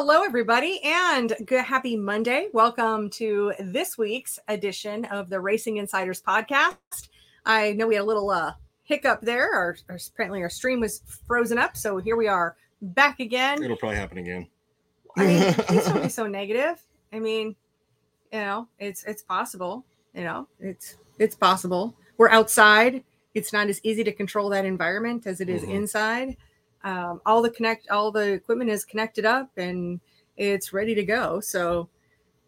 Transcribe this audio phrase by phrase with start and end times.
[0.00, 2.50] Hello, everybody, and good happy Monday.
[2.52, 6.76] Welcome to this week's edition of the Racing Insiders podcast.
[7.44, 8.52] I know we had a little uh,
[8.84, 9.52] hiccup there.
[9.52, 13.60] Our, our apparently our stream was frozen up, so here we are back again.
[13.60, 14.46] It'll probably happen again.
[15.16, 16.80] I mean, please don't be so negative.
[17.12, 17.56] I mean,
[18.32, 19.84] you know, it's it's possible.
[20.14, 21.96] You know, it's it's possible.
[22.18, 23.02] We're outside.
[23.34, 25.74] It's not as easy to control that environment as it is Mhm.
[25.74, 26.36] inside.
[26.84, 30.00] Um, all the connect, all the equipment is connected up and
[30.36, 31.40] it's ready to go.
[31.40, 31.88] So,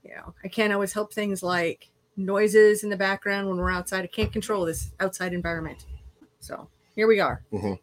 [0.05, 4.05] you know, I can't always help things like noises in the background when we're outside.
[4.05, 5.87] I can't control this outside environment.
[6.39, 7.43] So here we are.
[7.53, 7.79] Mhm.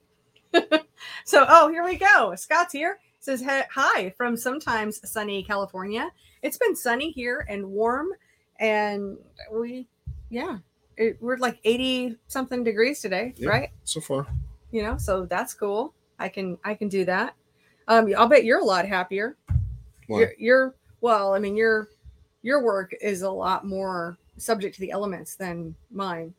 [1.25, 2.33] so, oh, here we go.
[2.35, 2.99] Scott's here.
[3.19, 6.09] Says "Hi- from sometimes sunny California.
[6.41, 8.07] It's been sunny here and warm,
[8.59, 9.17] and
[9.51, 9.85] we,
[10.29, 10.59] yeah,
[10.95, 13.49] it, we're like eighty something degrees today, Yep.
[13.49, 13.69] right?
[13.83, 14.27] So far,
[14.71, 15.93] You know, so that's cool.
[16.19, 17.35] I can I can do that.
[17.87, 19.37] Um, I'll bet you're a lot happier.
[20.19, 21.33] You're, you're well.
[21.33, 21.89] I mean, your
[22.41, 26.33] your work is a lot more subject to the elements than mine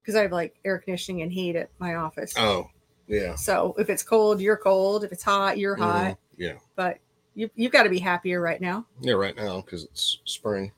[0.00, 2.34] because I have like air conditioning and heat at my office.
[2.38, 2.70] oh
[3.08, 5.02] yeah, So if it's cold, you're cold.
[5.04, 6.12] If it's hot, you're hot.
[6.12, 6.16] Mhm.
[6.36, 6.98] yeah, But
[7.34, 8.84] you you've got to be happier right now.
[9.00, 9.14] yeah.
[9.14, 10.72] Right now, because it's spring.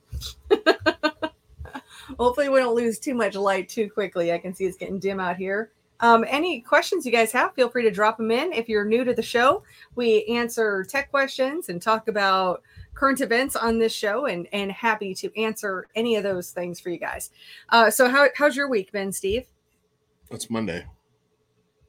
[2.18, 4.32] Hopefully, we don't lose too much light too quickly.
[4.32, 5.70] I can see it's getting dim out here.
[6.00, 8.52] Um, any questions you guys have, feel free to drop them in.
[8.52, 9.62] If you're new to the show,
[9.94, 12.62] we answer tech questions and talk about
[12.94, 16.90] current events on this show, and and happy to answer any of those things for
[16.90, 17.30] you guys.
[17.68, 19.46] Uh, so, how, how's your week been, Steve?
[20.30, 20.86] It's Monday.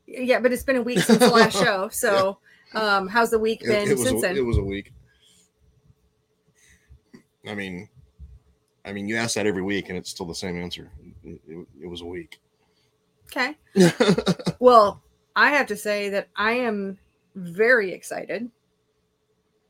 [0.08, 1.88] Yeah, but it's been a week since the last show.
[1.90, 2.38] So,
[2.74, 4.38] um, how's the week been it since a, then?
[4.38, 4.92] it was a week.
[7.48, 7.88] I mean,
[8.84, 10.92] I mean, you ask that every week, and it's still the same answer.
[11.24, 12.40] It, it, it was a week.
[13.36, 13.56] Okay.
[14.60, 15.02] Well,
[15.36, 17.00] I have to say that I am
[17.36, 18.50] very excited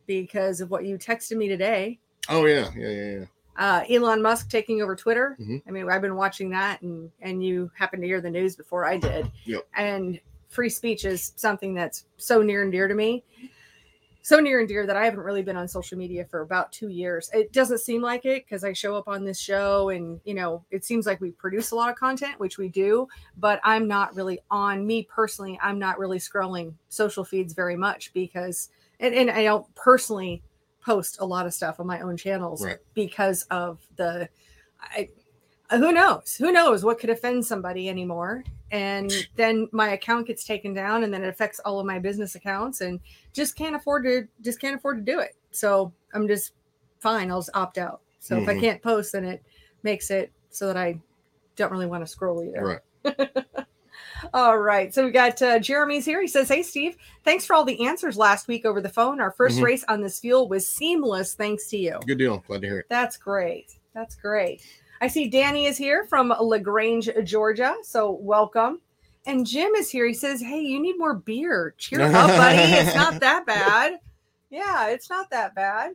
[0.06, 2.00] because of what you texted me today.
[2.30, 3.26] oh yeah, yeah, yeah, yeah.
[3.58, 5.38] Uh, Elon Musk taking over Twitter.
[5.40, 5.62] Mhm.
[5.68, 8.86] I mean, I've been watching that, and and you happened to hear the news before
[8.86, 9.32] I did.
[9.46, 9.68] Yep.
[9.76, 10.20] And
[10.50, 13.24] free speech is something that's so near and dear to me.
[14.24, 16.90] So near and dear that I haven't really been on social media for about two
[16.90, 17.30] years.
[17.34, 20.64] It doesn't seem like it because I show up on this show and, you know,
[20.70, 24.16] it seems like we produce a lot of content, which we do, but I'm not
[24.16, 25.60] really on me personally.
[25.62, 30.44] I'm not really scrolling social feeds very much because, and, and I don't personally
[30.86, 32.78] post a lot of stuff on my own channels Right.
[32.94, 34.30] because of the,
[34.80, 35.10] I,
[35.72, 36.36] who knows?
[36.36, 38.44] Who knows what could offend somebody anymore?
[38.72, 42.36] And then my account gets taken down, and then it affects all of my business
[42.36, 43.00] accounts, and
[43.34, 45.36] just can't afford to just can't afford to do it.
[45.52, 46.54] So I'm just
[47.00, 47.32] fine.
[47.32, 48.02] I'll just opt out.
[48.20, 48.60] So if I Mhm.
[48.60, 49.44] can't post, then it
[49.84, 51.00] makes it so that I
[51.56, 52.82] don't really want to scroll either.
[53.04, 53.28] Right.
[54.34, 54.94] All right.
[54.94, 56.22] So we got uh, Jeremy's here.
[56.22, 56.96] He says, Hey, Steve,
[57.26, 59.20] thanks for all the answers last week over the phone.
[59.20, 59.64] Our 1st Mhm.
[59.64, 62.00] race on this fuel was seamless thanks to you.
[62.06, 62.44] Good deal.
[62.48, 62.86] Glad to hear it.
[62.90, 63.72] That's great.
[63.94, 64.62] That's great.
[65.02, 67.76] I see Danny is here from LaGrange, Georgia.
[67.84, 68.82] So welcome.
[69.26, 70.06] And Jim is here.
[70.08, 71.74] He says, Hey, you need more beer.
[71.78, 72.58] Cheer up, buddy.
[72.60, 74.00] It's not that bad.
[74.50, 75.94] Yeah, it's not that bad.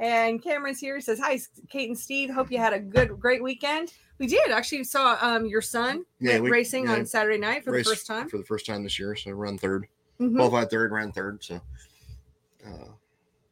[0.00, 0.96] And Cameron's here.
[0.96, 1.38] He says, Hi,
[1.70, 2.30] Kate and Steve.
[2.30, 3.92] Hope you had a good, great weekend.
[4.18, 7.70] We did actually saw um your son Yeah, we- racing yeah, on Saturday night for
[7.72, 8.28] the first time.
[8.28, 9.14] for the first time this year.
[9.16, 9.86] So run third,
[10.20, 10.34] Mhm.
[10.36, 11.42] qualified third, ran third.
[11.42, 11.60] So,
[12.66, 12.88] uh,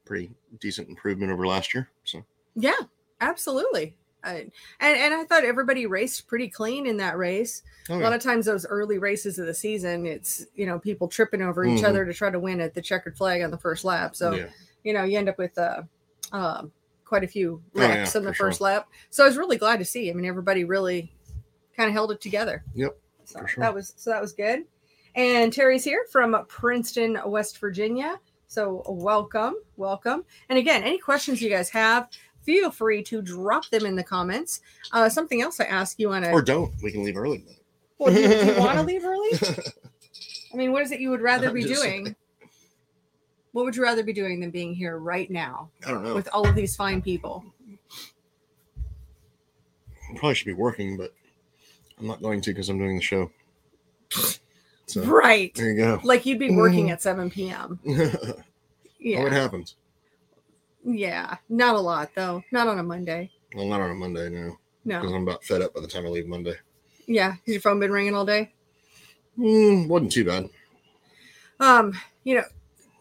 [0.04, 1.88] pretty decent improvement over last year.
[2.04, 2.24] So
[2.56, 2.72] Yeah,
[3.20, 3.96] absolutely.
[4.24, 4.50] I,
[4.80, 7.62] and and I thought everybody raced pretty clean in that race.
[7.90, 11.08] oh, a lot of times those early races of the season it's you know people
[11.08, 11.88] tripping over each Mhm.
[11.88, 14.46] other to try to win at the checkered flag on the first lap so yeah.
[14.84, 15.82] you know you end up with uh,
[16.32, 16.70] um,
[17.04, 18.46] quite a few Oh, yeah, wrecks on the for sure.
[18.46, 21.12] first lap so i was really glad to see i mean everybody really
[21.76, 23.60] kind of held it together Yep, so sure.
[23.62, 24.64] that was so that was good
[25.16, 31.50] and terry's here from princeton west virginia so welcome welcome and again any questions you
[31.50, 32.08] guys have
[32.44, 34.60] feel free to drop them in the comments
[34.92, 36.72] uh, something else i ask you on a Or don't.
[36.82, 37.44] We can leave early.
[37.98, 39.30] well, do you, you want to leave early?
[40.52, 41.76] I mean, what is it you would rather I'm be doing?
[41.76, 42.16] saying.
[43.52, 46.14] What would you rather be doing than being here right now I don't know.
[46.14, 47.44] with all of these fine people?
[50.16, 51.12] Probably should be working, but
[51.98, 53.30] I'm not going to because I'm doing the show.
[54.86, 55.54] So Right.
[55.54, 56.00] there you go.
[56.02, 57.78] Like you'd be working at 7 p.m.
[59.04, 59.74] Oh, it happens.
[60.84, 61.36] Yeah.
[61.48, 62.42] Not a lot, though.
[62.50, 63.30] Not on a Monday.
[63.54, 64.98] Well, not on a Monday now No.
[65.00, 65.16] because No.
[65.16, 66.56] I'm about fed up by the time I leave Monday.
[67.06, 67.32] Yeah.
[67.32, 68.52] Has your phone been ringing all day?
[69.38, 70.48] Mm, wasn't too bad.
[71.60, 71.94] Um,
[72.24, 72.44] you know,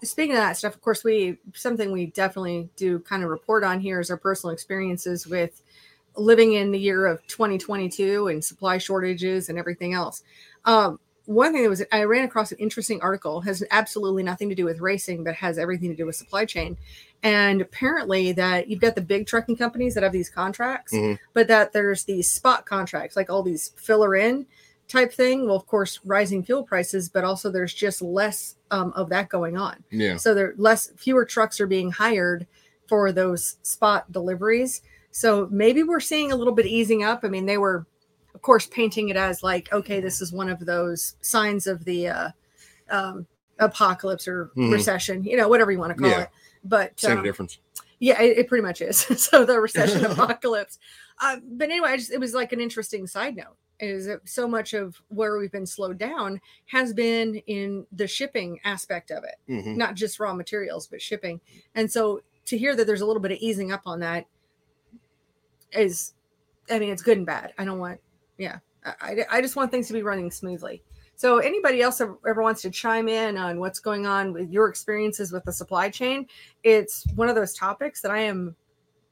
[0.03, 3.79] speaking of that stuff, of course, we something we definitely do kind of report on
[3.79, 5.61] here is our personal experiences with
[6.15, 10.23] living in the year of 2022 and supply shortages and everything else.
[10.65, 10.99] Um,
[11.31, 14.65] one thing that was I ran across an interesting article has absolutely nothing to do
[14.65, 16.77] with racing, but has everything to do with supply chain.
[17.23, 21.19] And apparently, that you've got the big trucking companies that have these contracts, Mhm.
[21.33, 24.45] but that there's these spot contracts, like all these filler in
[24.87, 25.45] type thing.
[25.47, 29.57] Well, of course, rising fuel prices, but also there's just less um, of that going
[29.57, 29.83] on.
[29.91, 30.15] Yeah.
[30.17, 32.47] So there less fewer trucks are being hired
[32.87, 34.81] for those spot deliveries.
[35.11, 37.21] So maybe we're seeing a little bit easing up.
[37.23, 37.85] I mean, they were
[38.41, 42.07] of course painting it as like, okay, this is one of those signs of the
[42.07, 42.29] uh
[42.89, 43.27] um
[43.59, 44.71] apocalypse or Mhm.
[44.73, 46.21] recession, you know, whatever you want to call Yeah.
[46.21, 46.29] it.
[46.63, 47.59] But Same um, difference.
[47.99, 48.97] yeah, it, it pretty much is.
[49.23, 50.79] so the recession apocalypse.
[51.21, 53.55] Uh, but anyway, I just, it was like an interesting side note.
[53.79, 58.59] Is that so much of where we've been slowed down has been in the shipping
[58.63, 59.75] aspect of it, Mhm.
[59.75, 61.39] not just raw materials, but shipping.
[61.75, 64.25] And so to hear that there's a little bit of easing up on that
[65.71, 66.13] is,
[66.71, 67.53] I mean, it's good and bad.
[67.59, 67.99] I don't want,
[68.37, 70.83] yeah, I, I- just want things to be running smoothly.
[71.15, 75.31] So anybody else ever, wants to chime in on what's going on with your experiences
[75.31, 76.25] with the supply chain?
[76.63, 78.55] It's one of those topics that I am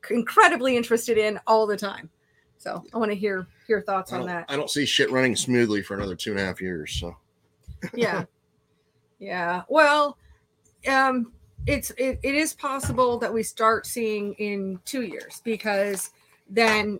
[0.09, 2.09] incredibly interested in all the time.
[2.57, 4.45] So I want to hear hear thoughts on that.
[4.49, 6.97] I don't see shit running smoothly for another two and a half years.
[6.99, 7.15] So
[7.93, 8.25] yeah
[9.19, 10.17] yeah well
[10.87, 11.31] um
[11.67, 16.09] it's it, it is possible that we start seeing in two years because
[16.49, 16.99] then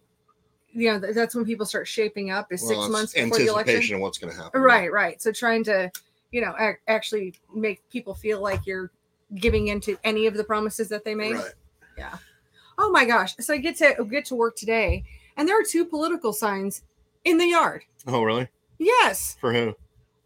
[0.73, 3.95] you know that's when people start shaping up is Well, six months before the election
[3.95, 4.61] of what's going to happen.
[4.61, 5.91] right right so trying to
[6.31, 8.91] you know ac- actually make people feel like you're
[9.35, 12.11] giving into any of the promises that they made Right.
[12.77, 15.03] oh my gosh so i get to get to work today
[15.37, 16.83] and there are two political signs
[17.25, 18.47] in the yard Oh, really?
[18.77, 19.75] yes For who?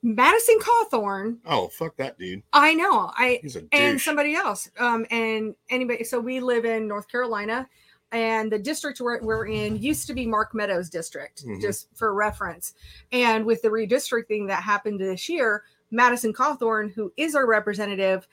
[0.02, 2.44] madison cawthorn Oh, fuck that dude.
[2.54, 3.70] i know i He's a douche.
[3.72, 7.68] and somebody else um and anybody so we live in north carolina
[8.14, 11.60] and the district we're, we're in used to be mark meadows district Mhm.
[11.60, 12.74] just for reference
[13.12, 18.28] and with the redistricting that happened this year madison cawthorn who is our representative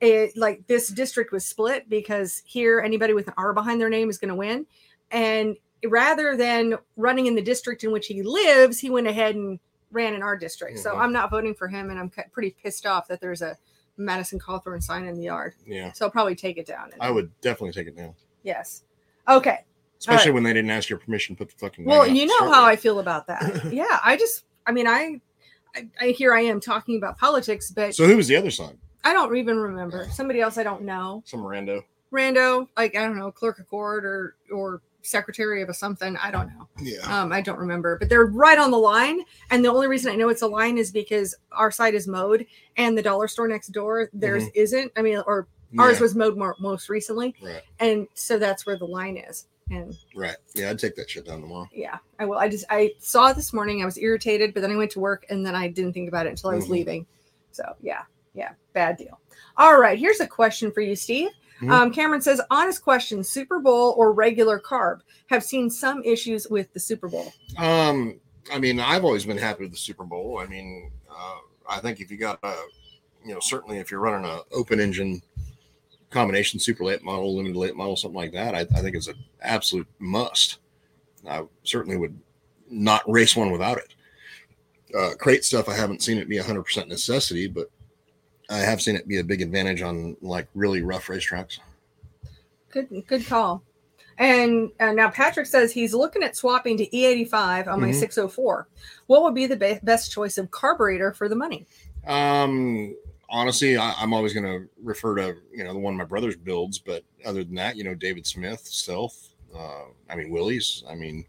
[0.00, 4.08] it like this district was split because here anybody with an r behind their name
[4.08, 4.66] is going to win
[5.10, 5.56] and
[5.86, 9.58] rather than running in the district in which he lives he went ahead and
[9.92, 10.98] ran in our district so Mhm.
[11.00, 13.56] i'm not voting for him and i'm pretty pissed off that there's a
[13.96, 15.52] Madison Cawthorn sign in the yard.
[15.66, 15.92] yeah.
[15.92, 16.90] So I'll probably take it down.
[17.00, 18.14] I would definitely take it down.
[18.42, 18.82] Yes.
[19.30, 19.64] Okay.
[19.98, 21.84] Especially when they didn't ask your permission to put the fucking.
[21.84, 23.66] Well, you know how I feel about that.
[23.72, 23.98] yeah.
[24.02, 25.20] I just, I mean, I,
[25.74, 28.78] I, I here I am talking about politics, but So who was the other son?
[29.04, 31.22] I don't even remember somebody else I don't know.
[31.26, 31.82] Some rando.
[32.12, 36.16] Rando, like I don't know, clerk of court or or secretary of a something.
[36.16, 36.68] I don't know.
[36.80, 37.00] Yeah.
[37.04, 39.20] Um, I don't remember, but they're right on the line.
[39.50, 42.46] And the only reason I know it's a line is because our side is mowed,
[42.76, 44.92] and the dollar store next door theirs isn't.
[44.96, 45.46] I mean, or
[45.78, 47.62] ours was mowed more most recently, Right.
[47.78, 49.46] and so that's where the line is.
[49.70, 50.36] And Right.
[50.54, 51.68] Yeah, I'd take that shit down tomorrow.
[51.72, 52.38] yeah, I will.
[52.38, 53.82] I just I saw it this morning.
[53.82, 56.26] I was irritated, but then I went to work, and then I didn't think about
[56.26, 56.70] it until I was Mhm.
[56.70, 57.06] leaving.
[57.52, 58.02] So yeah,
[58.34, 59.20] yeah, bad deal.
[59.56, 61.30] All right, here's a question for you, Steve.
[61.60, 61.70] Mhm.
[61.70, 65.00] Um, Cameron says, honest question: Super Bowl or regular carb?
[65.28, 67.32] Have seen some issues with the Super Bowl.
[67.58, 68.18] Um,
[68.52, 70.38] I mean, I've always been happy with the Super Bowl.
[70.38, 71.36] I mean, uh,
[71.68, 72.56] I think if you got a,
[73.24, 75.22] you know, certainly if you're running an open engine
[76.10, 79.16] combination super late model, limited late model, something like that, I, I think it's an
[79.40, 80.58] absolute must.
[81.28, 82.18] I certainly would
[82.68, 83.94] not race one without it.
[84.96, 87.70] Uh, crate stuff, I haven't seen it be a hundred percent necessity, but
[88.48, 91.58] I have seen it be a big advantage on like really rough racetracks.
[92.70, 93.62] Good, good call.
[94.18, 97.94] And uh, now Patrick says he's looking at swapping to E85 on my Mhm.
[97.94, 98.68] 604.
[99.06, 101.66] What would be the be- best choice of carburetor for the money?
[102.06, 102.94] Um,
[103.30, 106.78] honestly, I, I'm always going to refer to you know the one my brother's builds,
[106.78, 110.84] but other than that, you know, David Smith, Stealth, uh, I mean Willy's.
[110.88, 111.24] I mean,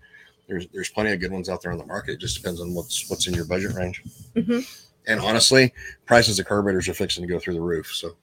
[0.48, 2.14] there's there's plenty of good ones out there on the market.
[2.14, 4.04] It just depends on what's what's in your budget range.
[4.36, 4.86] Mhm.
[5.08, 5.74] And honestly,
[6.06, 8.16] prices of carburetors are fixing to go through the roof, so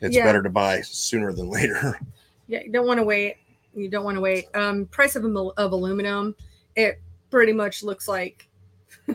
[0.00, 0.24] it's Yeah.
[0.24, 1.98] better to buy sooner than later.
[2.46, 3.36] Yeah, you don't want to wait.
[3.74, 4.54] You don't want to wait.
[4.54, 6.36] Um, price of, of aluminum,
[6.76, 8.50] it pretty much looks like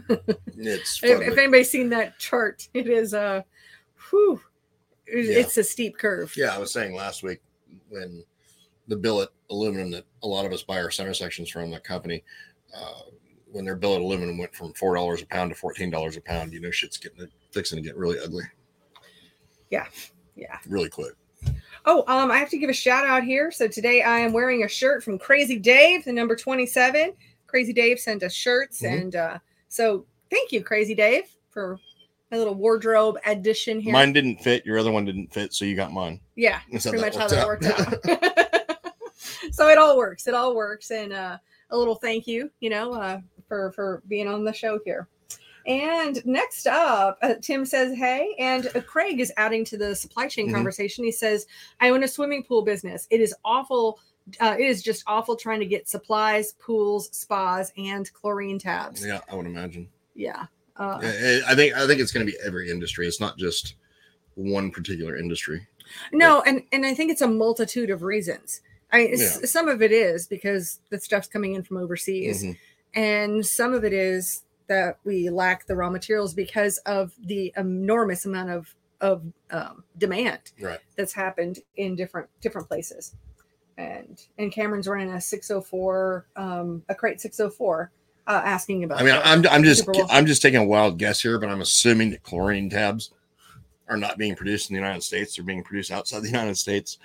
[0.58, 3.46] It's if, if anybody's seen that chart, it is a,
[4.10, 4.42] whew,
[5.08, 5.40] it- Yeah.
[5.40, 6.34] it's a steep curve.
[6.38, 7.40] Yeah, I was saying last week
[7.90, 8.24] when
[8.88, 12.24] the billet aluminum that a lot of us buy our center sections from the company,
[12.76, 13.02] uh,
[13.52, 16.54] when their billet aluminum went from four dollars a pound to fourteen dollars a pound,
[16.54, 18.44] you know shit's getting fixing to get really ugly
[19.72, 19.88] Yeah.
[20.36, 21.14] Yeah, really quick.
[21.86, 23.52] Oh, um, I have to give a shout out here.
[23.52, 27.14] So today I am wearing a shirt from Crazy Dave, the number 27.
[27.48, 28.82] Crazy Dave sent us shirts.
[28.82, 29.02] Mhm.
[29.02, 31.80] And uh, so thank you, Crazy Dave, for
[32.32, 33.94] a little wardrobe addition here.
[33.94, 36.20] Mine didn't fit, your other one didn't fit, so you got mine.
[36.36, 37.96] yeah, That's pretty much how that worked out.
[39.52, 40.28] so it all works.
[40.28, 40.92] It all works.
[40.92, 41.38] And uh,
[41.70, 45.08] a little thank you, you know, uh, for for being on the show here.
[45.66, 50.28] And next up, uh, Tim says, Hey, and uh, Craig is adding to the supply
[50.28, 50.54] chain Mhm.
[50.54, 51.04] conversation.
[51.04, 51.46] He says,
[51.80, 53.08] I own a swimming pool business.
[53.12, 54.00] It is awful.
[54.40, 59.06] Uh, it is just awful trying to get supplies, pools, spas, and chlorine tabs.
[59.06, 59.90] Yeah, I would imagine.
[60.16, 60.46] Yeah.
[60.80, 63.06] Uh, I I think I think it's going to be every industry.
[63.08, 63.76] It's not just
[64.36, 65.68] one particular industry.
[66.14, 68.62] No, and and I think it's a multitude of reasons.
[68.92, 69.46] I s- Yeah.
[69.48, 72.58] some of it is because the stuff's coming in from overseas, Mhm.
[72.96, 78.26] and some of it is that we lack the raw materials because of the enormous
[78.26, 80.80] amount of of um, demand Right.
[80.98, 83.16] that's happened in different different places.
[83.78, 87.92] And and Cameron's running a 604, um, a crate 604,
[88.28, 89.02] uh, asking about.
[89.02, 89.20] I mean.
[89.24, 92.70] I'm I'm just I'm just taking a wild guess here, but I'm assuming that chlorine
[92.70, 93.12] tabs
[93.88, 95.36] are not being produced in the United States.
[95.36, 97.00] They're being produced outside the United States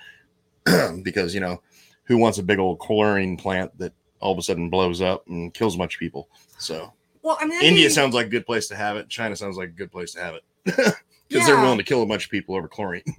[1.02, 1.62] because you know
[2.04, 5.52] who wants a big old chlorine plant that all of a sudden blows up and
[5.54, 6.28] kills a bunch of people.
[6.58, 6.92] So
[7.22, 9.08] well, I mean, India sounds like a good place to have it.
[9.08, 12.06] China sounds like a good place to have it because they're willing to kill a
[12.06, 13.02] bunch of people over chlorine.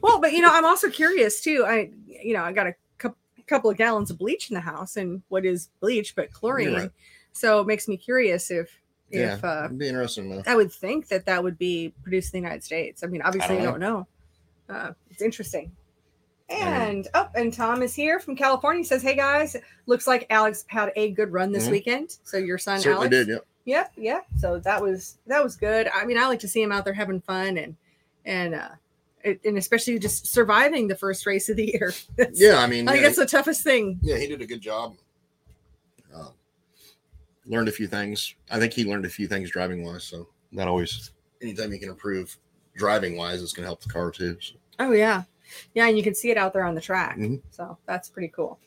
[0.00, 1.64] Well, but you know, I'm also curious too.
[1.66, 2.74] I, you know, I got a
[3.52, 6.72] couple of gallons of bleach in the house, and what is bleach but chlorine?
[6.72, 6.90] right.
[7.32, 8.78] So it makes me curious if,
[9.10, 10.42] yeah, if uh, be interesting know.
[10.46, 13.02] I would think that that would be produced in the United States.
[13.02, 14.06] I mean, obviously, I don't don't know.
[14.68, 15.70] Uh, it's interesting.
[16.50, 18.80] I And oh, and Tom is here from California.
[18.80, 19.56] He says, "Hey guys,
[19.86, 21.70] looks like Alex had a good run this Mhm.
[21.70, 22.16] weekend.
[22.24, 23.28] So your son Certainly Alex, did.
[23.28, 23.38] Yeah.
[23.64, 24.20] Yep, yeah.
[24.38, 25.88] So that was that was good.
[25.94, 27.76] I mean, I like to see him out there having fun and
[28.24, 28.70] and uh
[29.24, 31.92] and especially just surviving the first race of the year.
[32.16, 32.58] That's- Yeah.
[32.58, 33.98] I mean, I think yeah, that's the toughest thing.
[34.02, 34.96] yeah, he did a good job.
[36.14, 36.28] Uh,
[37.46, 38.34] learned a few things.
[38.50, 40.04] I think he learned a few things driving wise.
[40.04, 41.10] So that always,
[41.40, 42.36] anytime you can improve
[42.76, 44.36] driving wise, it's going to help the car too.
[44.40, 44.54] So.
[44.78, 45.22] Oh yeah,
[45.74, 47.16] yeah, and you can see it out there on the track.
[47.18, 47.40] Mhm.
[47.50, 48.58] So that's pretty cool.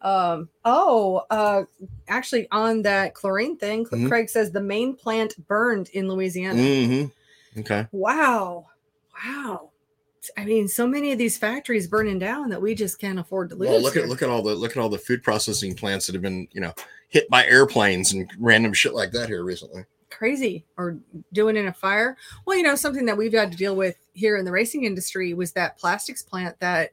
[0.00, 0.48] Um.
[0.64, 1.22] Oh.
[1.30, 1.62] Uh.
[2.08, 4.08] Actually, on that chlorine thing, Mhm.
[4.08, 6.60] Craig says the main plant burned in Louisiana.
[6.60, 7.60] Mm-hmm.
[7.60, 7.86] Okay.
[7.92, 8.66] Wow.
[9.24, 9.70] Wow.
[10.36, 13.56] I mean, so many of these factories burning down that we just can't afford to
[13.56, 13.68] lose.
[13.68, 14.04] Well, look here.
[14.04, 16.46] at look at all the look at all the food processing plants that have been
[16.52, 16.72] you know
[17.08, 19.84] hit by airplanes and random shit like that here recently.
[20.10, 20.96] crazy or
[21.32, 22.16] doing in a fire.
[22.46, 25.34] Well, you know, something that we've had to deal with here in the racing industry
[25.34, 26.90] was that plastics plant that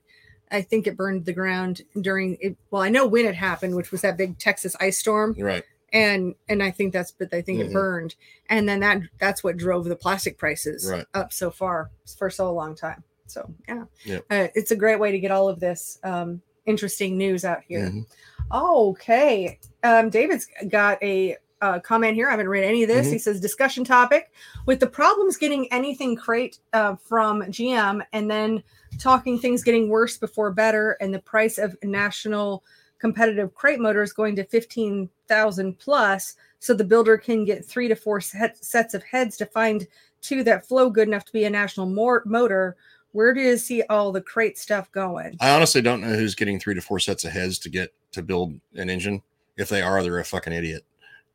[0.52, 2.58] I think it burned the ground during it.
[2.72, 5.64] Well, I know when it happened, which was that big Texas ice storm, Right.
[5.94, 7.66] And and I think that's but I think Mhm.
[7.66, 8.16] it burned,
[8.48, 11.06] and then that that's what drove the plastic prices Right.
[11.14, 13.04] up so far for so long time.
[13.28, 14.26] So yeah, Yep.
[14.30, 17.90] uh, it's a great way to get all of this um, interesting news out here.
[17.90, 18.06] Mhm.
[18.52, 19.60] Okay.
[19.84, 22.30] Um, David's got a uh, comment here.
[22.30, 23.08] I haven't read any of this.
[23.08, 23.12] Mhm.
[23.12, 24.32] He says discussion topic
[24.66, 28.64] with the problems getting anything crate uh, from GM and then
[28.98, 32.64] talking things getting worse before better and the price of national
[33.00, 38.22] competitive crate motors going to 15,000 plus so the builder can get three to four
[38.22, 39.88] set, sets of heads to find
[40.22, 42.76] two that flow good enough to be a national mor- motor.
[43.14, 45.38] Where do you see all the crate stuff going?
[45.40, 48.22] I honestly don't know who's getting three to four sets of heads to get to
[48.22, 49.24] build an engine.
[49.58, 50.84] If they are, they're a fucking idiot.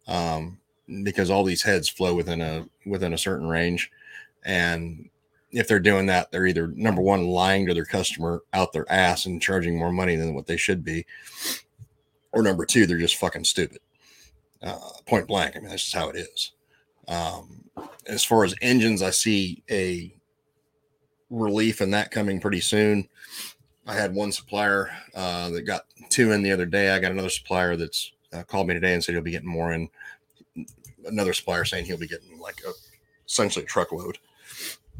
[0.07, 0.59] Um,
[1.03, 3.91] because all these heads flow within a within a certain range,
[4.45, 5.09] and
[5.55, 9.27] if they're doing that, they're either number one lying to their customer out their ass
[9.27, 11.07] and charging more money than what they should be,
[12.33, 13.79] or number two, they're just fucking stupid.
[14.63, 15.57] Uh, point blank.
[15.57, 16.53] I mean, that's just how it is.
[17.07, 17.65] Um,
[18.07, 20.15] as far as engines, I see a
[21.31, 23.09] relief in that coming pretty soon.
[23.87, 26.91] I had one supplier uh, that got two in the other day.
[26.91, 29.73] I got another supplier that's uh, called me today and said he'll be getting more
[29.73, 29.89] in.
[31.05, 32.73] Another supplier saying he'll be getting like a,
[33.27, 34.19] essentially a truckload.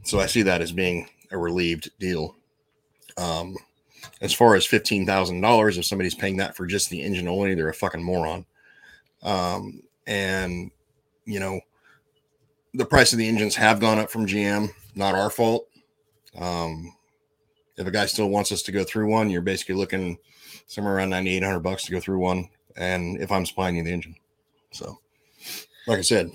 [0.05, 2.37] So I see that as being a relieved deal.
[3.17, 3.57] Um,
[4.21, 7.55] as far as fifteen thousand dollars, if somebody's paying that for just the engine only,
[7.55, 8.45] they're a fucking moron.
[9.23, 10.71] Um, and
[11.25, 11.61] you know,
[12.75, 14.69] the price of the engines have gone up from GM.
[14.95, 15.69] Not our fault.
[16.39, 16.95] Um,
[17.77, 20.19] if a guy still wants us to go through one, you're basically looking
[20.67, 22.49] somewhere around 9,800 bucks to go through one.
[22.77, 24.17] And if I'm supplying you the engine,
[24.71, 24.99] so
[25.87, 26.31] like I said,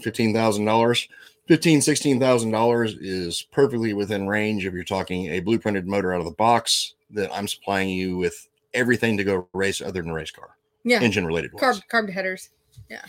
[1.50, 1.80] $15,000, 15,
[2.20, 4.66] $16,000 is perfectly within range.
[4.66, 8.48] If you're talking a blueprinted motor out of the box that I'm supplying you with
[8.74, 10.50] everything to go race other than a race car,
[10.84, 11.02] Yeah.
[11.02, 11.52] engine related.
[11.54, 12.50] carb carb headers
[12.90, 13.02] yeah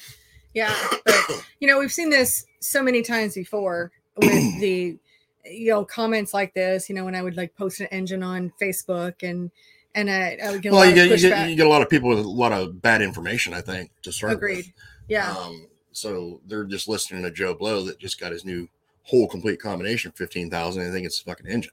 [0.54, 4.30] yeah but you know we've seen this so many times before with
[4.60, 4.96] the
[5.44, 8.52] you know comments like this you know when i would like post an engine on
[8.60, 9.50] facebook and
[9.94, 11.66] and i, I would get a Well, lot you get, of you get you get
[11.66, 13.54] a lot of people with a lot of bad information.
[13.54, 14.30] I think to start.
[14.30, 14.38] with.
[14.38, 14.72] agreed
[15.08, 18.68] yeah Um, so they're just listening to Joe Blow that just got his new
[19.02, 20.86] whole complete combination for fifteen thousand.
[20.88, 21.72] I think it's a fucking engine,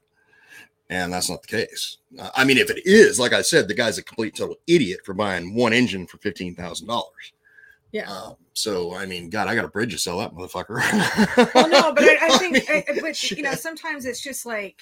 [0.90, 1.98] and that's not the case.
[2.18, 5.00] Uh, I mean, if it is, like I said, the guy's a complete total idiot
[5.04, 7.32] for buying one engine for fifteen thousand dollars.
[7.92, 8.10] Yeah.
[8.10, 11.54] Um, so I mean, God, I got a bridge to sell that motherfucker.
[11.54, 14.44] well, no, but I, I think, mean, I, I- but you know, sometimes it's just
[14.44, 14.76] like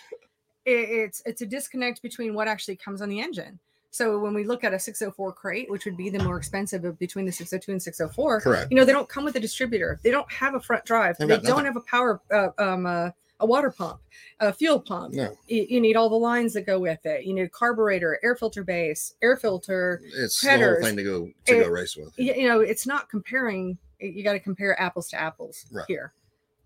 [0.65, 3.59] it, it's it's a disconnect between what actually comes on the engine.
[3.97, 6.99] So when we look at a 604 crate, which would be the more expensive of
[6.99, 8.71] between the 602 and 604, correct.
[8.71, 9.99] you know, they don't come with a distributor.
[10.03, 11.17] They don't have a front drive.
[11.17, 11.65] They've They don't nothing.
[11.65, 13.11] have a power, uh, um, uh,
[13.41, 14.01] a water pump,
[14.41, 15.15] a fuel pump.
[15.15, 17.25] No, You, you need all the lines that go with it.
[17.25, 20.03] You need a carburetor, air filter base, air filter.
[20.15, 22.13] it's the whole thing to go to It- go race with.
[22.19, 23.79] You, you know, it's not comparing.
[23.99, 25.87] You got to compare apples to apples Right.
[25.89, 26.13] here.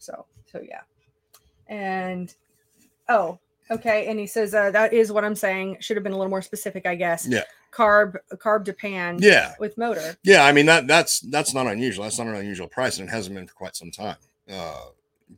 [0.01, 0.81] So, so yeah.
[1.69, 2.35] And
[3.09, 3.39] oh,
[3.71, 4.07] okay.
[4.09, 5.79] And he says uh, that is what I'm saying.
[5.81, 7.27] Should have been a little more specific, I guess.
[7.29, 7.45] Yeah.
[7.73, 9.19] Carb, carb to pan.
[9.21, 10.17] Yeah, With motor.
[10.25, 10.45] yeah.
[10.45, 12.03] I mean that that's that's not unusual.
[12.05, 14.17] That's not an unusual price, and it hasn't been for quite some time.
[14.51, 14.87] Uh,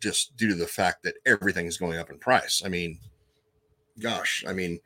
[0.00, 2.62] just due to the fact that everything is going up in price.
[2.64, 2.98] I mean,
[4.00, 4.80] gosh, I mean,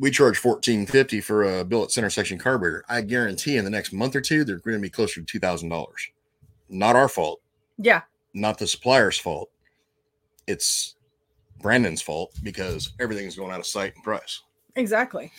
[0.00, 2.84] we charge fourteen fifty for a billet center section carburetor.
[2.88, 5.38] I guarantee in the next month or two they're going to be closer to two
[5.38, 6.08] thousand dollars.
[6.68, 7.40] Not our fault.
[7.76, 8.02] Yeah.
[8.34, 9.50] Not the supplier's fault.
[10.48, 10.96] It's
[11.60, 14.42] Brandon's fault because everything's going out of sight and price.
[14.76, 15.32] Exactly.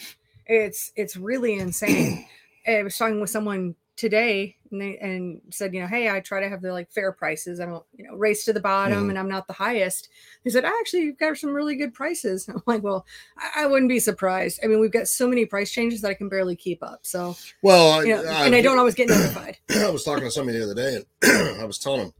[0.45, 2.27] It's it's really insane.
[2.67, 6.39] I was talking with someone today and they and said, you know, hey, I try
[6.39, 7.59] to have the like fair prices.
[7.59, 9.09] I don't, you know, race to the bottom Mhm.
[9.09, 10.07] and I'm not the highest.
[10.43, 12.47] He said, I actually, you've got some really good prices.
[12.49, 13.05] I'm like, well,
[13.37, 14.59] I, I wouldn't be surprised.
[14.63, 16.99] I mean, we've got so many price changes that I can barely keep up.
[17.03, 19.57] So, Well, you know, and I don't always get notified.
[19.69, 22.13] I was talking to somebody the other day, and I was telling them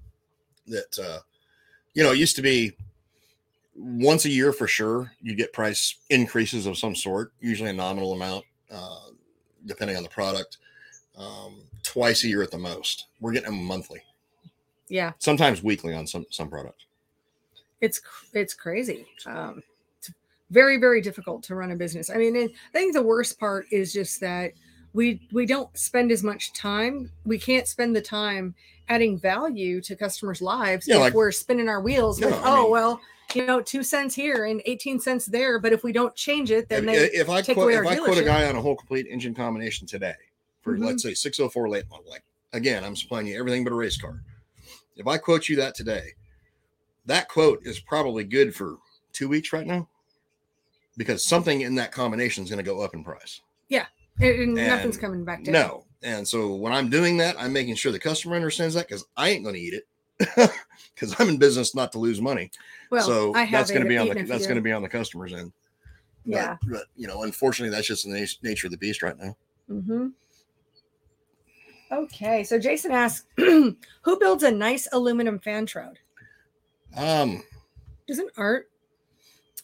[0.68, 1.20] that uh,
[1.94, 2.74] you know it used to be
[3.81, 8.12] once a year for sure you get price increases of some sort, usually a nominal
[8.13, 9.00] amount, uh,
[9.65, 10.57] depending on the product.
[11.17, 13.07] Um, twice a year at the most.
[13.19, 14.01] We're getting them monthly,
[14.89, 16.86] Yeah, sometimes weekly on some some products.
[17.81, 18.01] it's
[18.33, 19.05] it's crazy.
[19.25, 19.63] Um,
[19.98, 20.12] it's
[20.50, 22.09] very very difficult to run a business.
[22.09, 24.53] I mean, I think the worst part is just that
[24.93, 27.12] we we don't spend as much time.
[27.25, 28.55] We can't spend the time
[28.88, 32.19] adding value to customers' lives Yeah, if like- we're spinning our wheels.
[32.19, 33.01] No, with, I oh mean- well,
[33.36, 35.59] you know, two cents here and eighteen cents there.
[35.59, 38.17] But if we don't change it, then If, they if I quote if I quote
[38.17, 40.15] a guy on a whole complete engine combination today
[40.61, 40.85] for Mhm.
[40.85, 44.22] let's say 604 late model, like again, I'm supplying you everything but a race car.
[44.96, 46.13] If I quote you that today,
[47.05, 48.77] that quote is probably good for
[49.13, 49.87] two weeks right now
[50.98, 53.42] because something in that combination is going to go up in price.
[53.72, 53.87] and-
[54.20, 55.53] and nothing's coming back down.
[55.53, 55.85] No.
[56.03, 59.29] And so when I'm doing that, I'm making sure the customer understands that because I
[59.29, 59.87] ain't going to eat it
[60.96, 62.51] because I'm in business not to lose money.
[62.92, 64.72] Well, so that's going to be on the even if you that's going to be
[64.72, 65.51] on the customer's end.
[66.25, 66.58] But- yeah.
[66.68, 69.36] But, you know, unfortunately, that's just the nature of the beast right now.
[69.68, 70.08] hmm
[71.92, 73.75] Okay, so Jason asks, who
[74.20, 75.98] builds a nice aluminum fan shroud?
[76.96, 77.44] Um,
[78.08, 78.70] Isn't Art?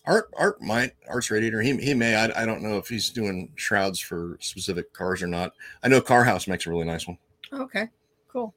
[0.05, 1.61] Art, Art might, Art's radiator.
[1.61, 2.15] He, he may.
[2.15, 5.53] I, I don't know if he's doing shrouds for specific cars or not.
[5.83, 7.17] I know Car House makes a really nice one.
[7.53, 7.89] Okay,
[8.27, 8.53] cool.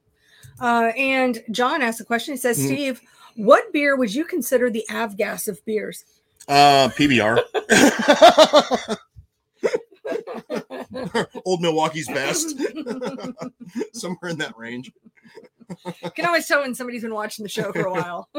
[0.61, 2.35] Uh, and John asked a question.
[2.35, 2.67] He says, Mhm.
[2.67, 3.01] Steve,
[3.37, 6.05] what beer would you consider the avgas of beers?
[6.49, 7.39] Uh, PBR,
[11.45, 12.57] Old Milwaukee's best,
[13.93, 14.91] somewhere in that range.
[16.03, 18.31] You can always tell when somebody's been watching the show for a while.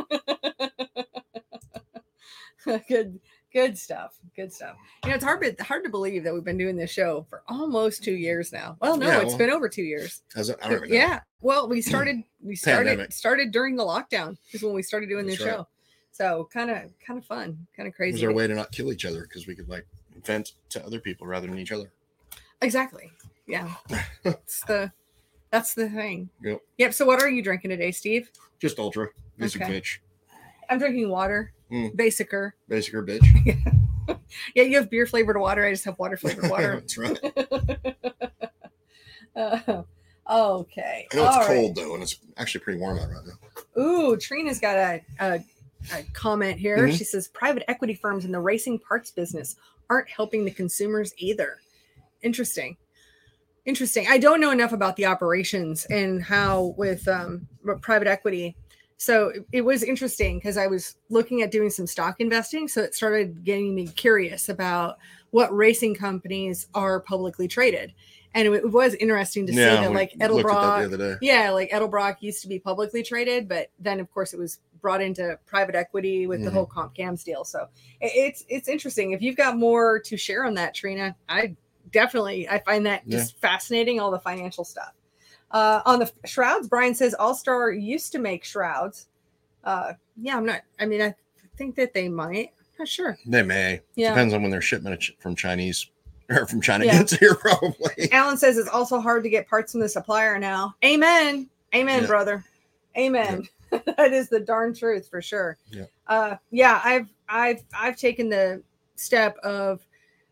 [2.87, 3.19] good,
[3.53, 4.17] good stuff.
[4.35, 4.75] Good stuff.
[5.03, 7.43] You know, it's hard, to- hard to believe that we've been doing this show for
[7.47, 8.77] almost two years now.
[8.81, 10.21] Well, no, Yeah, it's well- been over two years.
[10.35, 10.57] Has it?
[10.61, 10.95] I don't even know.
[10.95, 11.19] yeah.
[11.41, 13.11] Well, we started we started Pandemic.
[13.11, 15.49] started during the lockdown is when we started doing this right.
[15.49, 15.67] show.
[16.11, 18.13] So kind of kind of fun, kind of It crazy.
[18.13, 19.85] was our way to not kill each other because we could like
[20.25, 21.91] vent to other people rather than each other.
[22.61, 23.11] Exactly.
[23.47, 23.73] Yeah.
[24.25, 24.91] It's the
[25.49, 26.29] that's the thing.
[26.43, 26.61] Yep.
[26.77, 26.93] Yep.
[26.93, 28.29] So what are you drinking today, Steve?
[28.59, 29.07] Just ultra,
[29.41, 29.59] Okay.
[29.59, 29.99] bitch,
[30.69, 31.53] I'm drinking water.
[31.71, 31.95] Mm.
[31.95, 32.51] Basicer.
[32.67, 33.75] basic or bitch.
[34.55, 35.65] Yeah, you have beer flavored water.
[35.65, 36.75] I just have water flavored water.
[36.79, 37.19] That's right.
[39.35, 39.83] Uh,
[40.29, 41.07] okay.
[41.11, 41.47] I know it's All right.
[41.47, 43.81] cold though, and it's actually pretty warm out right now.
[43.81, 45.39] Ooh, Trina's got a, a,
[45.93, 46.77] a comment here.
[46.87, 46.97] Mhm.
[46.97, 49.55] She says private equity firms in the racing parts business
[49.89, 51.57] aren't helping the consumers either.
[52.21, 52.75] Interesting.
[53.65, 54.07] Interesting.
[54.09, 57.47] I don't know enough about the operations and how with um,
[57.81, 58.55] private equity.
[58.99, 62.67] So it- was interesting because I was looking at doing some stock investing.
[62.67, 64.97] So it started getting me curious about
[65.31, 67.93] what racing companies are publicly traded.
[68.35, 71.15] And it, was interesting to see that like that Edelbrock, the day.
[71.21, 75.01] yeah, like Edelbrock used to be publicly traded, but then of course it was brought
[75.01, 76.53] into private equity with the Mhm.
[76.53, 77.43] whole comp cams deal.
[77.45, 77.67] So
[78.01, 79.11] it's it's interesting.
[79.13, 81.55] If you've got more to share on that, Trina, I
[81.91, 83.17] definitely I find that Yeah.
[83.17, 83.99] just fascinating.
[83.99, 84.93] All the financial stuff.
[85.51, 89.07] Uh, on the shrouds, Brian says All Star used to make shrouds.
[89.63, 90.61] Uh, yeah, I'm not.
[90.79, 91.13] I mean, I
[91.57, 92.51] think that they might.
[92.77, 93.17] Not sure.
[93.25, 93.81] They may.
[93.95, 94.09] Yeah.
[94.09, 95.89] Depends on when their shipment from Chinese
[96.29, 96.99] or from China Yeah.
[96.99, 98.09] gets here probably.
[98.11, 100.75] Alan says it's also hard to get parts from the supplier now.
[100.85, 101.49] Amen.
[101.75, 102.07] Amen, Yeah.
[102.07, 102.45] brother.
[102.97, 103.43] Amen.
[103.71, 105.57] that is the darn truth for sure.
[105.71, 105.85] Yeah.
[106.07, 108.63] Uh yeah, I've I've I've taken the
[108.95, 109.85] step of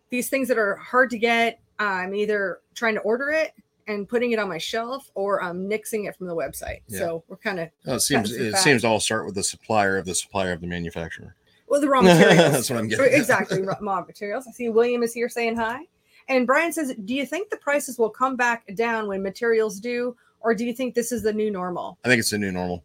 [0.10, 1.60] these things that are hard to get.
[1.80, 3.52] I'm either trying to order it
[3.88, 6.82] and putting it on my shelf or um, I'm nixing it from the website.
[6.88, 7.00] Yeah.
[7.00, 9.98] So we're kind of Well, it seems it seems to all start with the supplier
[9.98, 11.36] of the supplier of the manufacturer.
[11.68, 12.38] well the raw materials.
[12.52, 13.06] That's what I'm getting.
[13.14, 14.46] exactly raw materials.
[14.48, 15.88] I see William is here saying hi.
[16.30, 20.16] And Brian says, Do you think the prices will come back down when materials do,
[20.42, 21.98] or do you think this is the new normal?
[22.04, 22.84] I think it's the new normal.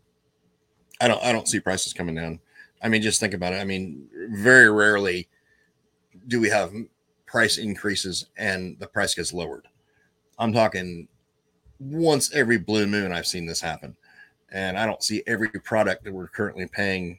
[1.01, 2.39] I don't I don't see prices coming down.
[2.83, 3.57] I mean, just think about it.
[3.57, 5.29] I mean, very rarely
[6.29, 6.73] do we have
[7.27, 9.67] price increases and the price gets lowered.
[10.39, 11.09] I'm talking
[11.79, 13.97] once every blue moon I've seen this happen.
[14.51, 17.19] And I don't see every product that we're currently paying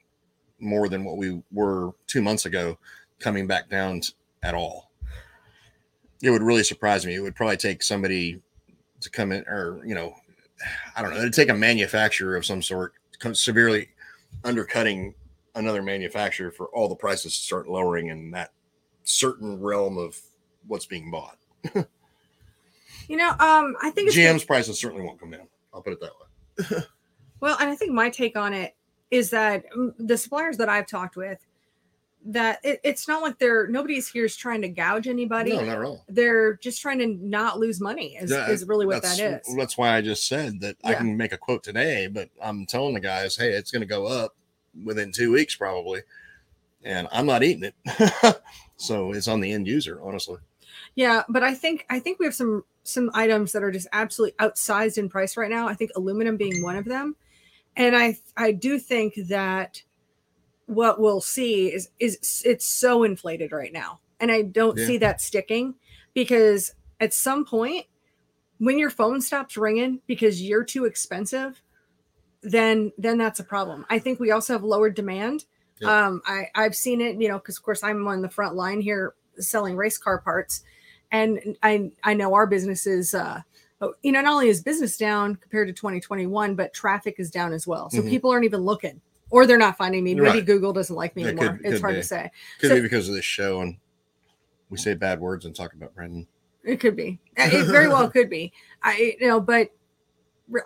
[0.60, 2.78] more than what we were 2 months ago
[3.20, 4.02] coming back down
[4.44, 4.92] at all.
[6.22, 7.16] It would really surprise me.
[7.16, 8.42] It would probably take somebody
[9.02, 10.16] to come in or, you know,
[10.96, 12.94] I don't know, it'd take a manufacturer of some sort
[13.34, 13.90] severely
[14.44, 15.16] undercutting
[15.56, 18.52] another manufacturer for all the prices to start lowering in that
[19.04, 20.20] certain realm of
[20.68, 21.38] what's being bought.
[23.08, 25.48] You know, um, I think GM's prices certainly won't come down.
[25.74, 26.12] I'll put it that
[26.72, 26.84] way.
[27.40, 28.76] well, and I think my take on it
[29.12, 31.40] is that mm, the suppliers that I've talked with,
[32.26, 35.52] that it, it's not like they're nobody's here is trying to gouge anybody.
[35.52, 36.06] No, not at all.
[36.08, 38.16] They're just trying to not lose money.
[38.16, 39.78] Is, Yeah, is really what that's, that is.
[39.78, 43.02] Why I just said that I can make a quote today, but I'm telling the
[43.02, 44.36] guys, hey, it's going to go up
[44.84, 46.02] within two weeks probably,
[46.84, 48.42] and I'm not eating it.
[48.78, 50.38] so it's on the end user, honestly.
[50.96, 54.36] Yeah, but I think I think we have some some items that are just absolutely
[54.40, 55.68] outsized in price right now.
[55.68, 57.16] I think aluminum being one of them,
[57.76, 59.84] and I I do think that
[60.66, 64.86] what we'll see is is it's so inflated right now, and I don't Yeah.
[64.88, 65.76] see that sticking
[66.14, 67.88] because at some point
[68.60, 71.62] when your phone stops ringing because you're too expensive,
[72.42, 73.86] then then that's a problem.
[73.90, 75.46] I think we also have lowered demand.
[75.80, 76.06] Yeah.
[76.08, 78.82] Um, I I've seen it, you know, because of course I'm on the front line
[78.82, 80.64] here selling race car parts,
[81.14, 83.40] and I I know our business is uh
[83.80, 87.54] oh, you know not only is business down compared to 2021, but traffic is down
[87.54, 87.90] as well.
[87.90, 88.10] So Mhm.
[88.10, 89.00] people aren't even looking.
[89.30, 90.14] Or they're not finding me.
[90.14, 90.46] Maybe Right.
[90.46, 91.58] Google doesn't like me It anymore.
[91.58, 92.02] could- it's could hard be.
[92.02, 92.32] to say.
[92.60, 93.78] Could So- be because of this show and
[94.70, 96.28] we say bad words and talk about Brandon.
[96.64, 97.20] It could be.
[97.38, 98.52] Uh, It very well could be.
[98.84, 99.70] I you know, but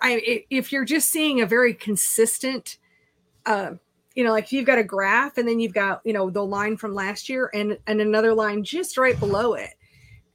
[0.02, 2.78] I i- if you're just seeing a very consistent,
[3.46, 3.72] uh,
[4.14, 6.44] you know, like if you've got a graph and then you've got you know the
[6.44, 9.70] line from last year and and another line just right below it,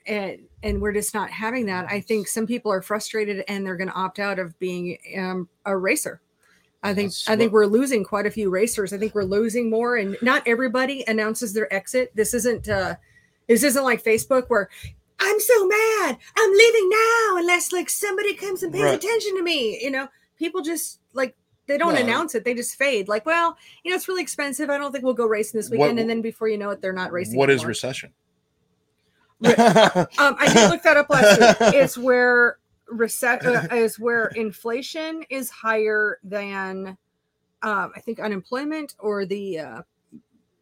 [0.06, 1.86] and and we're just not having that.
[1.90, 5.50] I think some people are frustrated and they're going to opt out of being um,
[5.66, 6.22] a racer.
[6.84, 8.92] I think That's I think what- we're losing quite a few racers.
[8.94, 12.12] I think we're losing more, and not everybody announces their exit.
[12.16, 12.96] This isn't uh,
[13.48, 14.70] this isn't like Facebook where
[15.20, 16.18] I'm so mad.
[16.38, 18.96] I'm leaving now unless like somebody comes and pays Right.
[18.96, 19.82] attention to me.
[19.82, 21.36] You know, people just like
[21.68, 22.44] they don't Well- announce it.
[22.44, 23.08] They just fade.
[23.08, 24.70] Like, well, you know, it's really expensive.
[24.70, 26.00] I don't think we'll go racing this What- weekend.
[26.00, 27.38] and then before you know it, they're not racing.
[27.38, 27.70] What is anymore.
[27.70, 28.14] recession?
[29.44, 29.54] Re-
[30.18, 31.74] Um, I did look that up last week.
[31.76, 36.98] It's where recession uh, is where inflation is higher than
[37.62, 39.82] um, I think unemployment or the uh,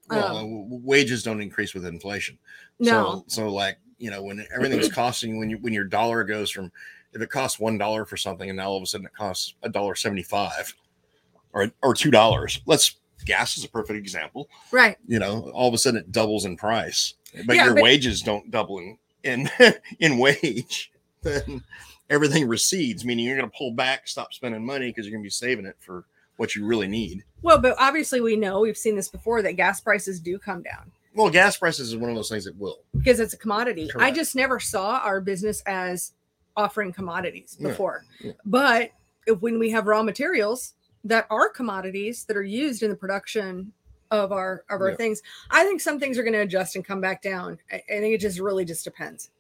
[0.10, 2.38] well, um, wages don't increase with inflation.
[2.80, 3.24] no.
[3.28, 6.72] So, so like you know, when everything's costing, when you when your dollar goes from
[7.14, 9.56] if it costs one dollar for something, and now all of a sudden it costs
[9.64, 10.74] a dollar seventy five,
[11.54, 12.62] or or two dollars.
[12.66, 14.50] Let's gas is a perfect example.
[14.72, 14.98] right.
[15.08, 17.16] You know, all of a sudden it doubles in price,
[17.46, 19.50] but Yeah, your but- wages don't double in in
[20.00, 20.92] in wage.
[21.22, 21.64] Then
[22.10, 25.28] everything recedes, meaning you're going to pull back, stop spending money because you're going to
[25.28, 26.06] be saving it for
[26.38, 27.24] what you really need.
[27.44, 30.92] Well, but obviously we know we've seen this before that gas prices do come down.
[31.14, 32.80] Well, gas prices is one of those things that will.
[32.98, 33.90] because it's a commodity.
[34.00, 36.14] I just never saw our business as
[36.58, 38.06] offering commodities Yeah, before.
[38.22, 38.32] yeah.
[38.46, 38.92] But
[39.28, 43.74] if, when we have raw materials that are commodities that are used in the production
[44.12, 44.96] of our of our Yeah.
[44.98, 47.58] things, I think some things are going to adjust and come back down.
[47.72, 49.32] I, I think it just really just depends.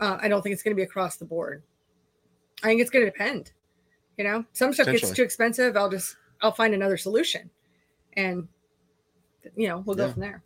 [0.00, 1.62] Uh, I don't think it's going to be across the board.
[2.62, 3.52] I think it's going to depend.
[4.16, 5.76] You know, some stuff gets too expensive.
[5.76, 7.50] I'll just I'll find another solution,
[8.14, 8.48] and
[9.56, 10.12] you know we'll go Yeah.
[10.12, 10.42] from there.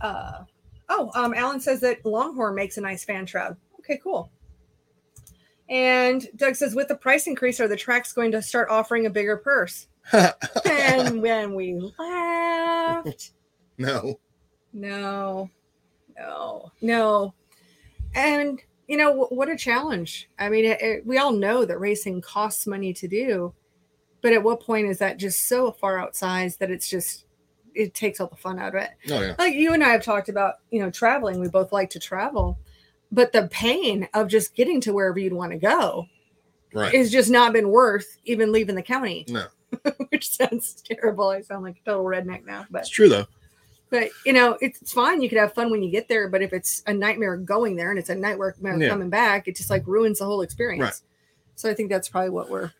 [0.00, 0.44] Uh,
[0.88, 3.56] oh, um, Alan says that Longhorn makes a nice fan shroud.
[3.80, 4.30] Okay, cool.
[5.68, 9.10] And Doug says, with the price increase, are the tracks going to start offering a
[9.10, 9.86] bigger purse?
[10.12, 13.32] And when we laughed,
[13.78, 14.18] no.
[14.72, 15.50] no,
[16.18, 17.34] no, no.
[18.14, 20.28] And, you know, wh- what a challenge.
[20.38, 23.54] I mean, it, it- we all know that racing costs money to do,
[24.20, 27.26] but at what point is that just so far outsized that it's just,
[27.74, 28.90] it takes all the fun out of it?
[29.10, 29.34] Oh yeah.
[29.38, 31.40] like you and I have talked about, you know, traveling.
[31.40, 32.58] We both like to travel.
[33.10, 36.06] but the pain of just getting to wherever you'd want to go
[36.74, 36.94] Right.
[36.94, 39.44] is just not been worth even leaving the county, no,
[40.10, 41.28] which sounds terrible.
[41.28, 43.26] I sound like a total redneck now, but it's true though.
[43.90, 45.20] but you know it's, it's fine.
[45.22, 47.90] You could have fun when you get there, but if it's a nightmare going there
[47.90, 48.88] and it's a nightmare Yeah.
[48.88, 50.82] coming back, it just like ruins the whole experience.
[50.82, 51.00] Right.
[51.56, 52.70] So I think that's probably what we're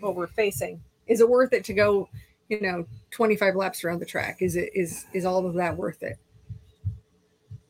[0.00, 0.82] what we're facing.
[1.06, 2.08] Is it worth it to go,
[2.48, 4.38] you know, 25 laps around the track?
[4.40, 6.16] Is it is is all of that worth it?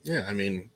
[0.04, 0.70] Yeah, I mean,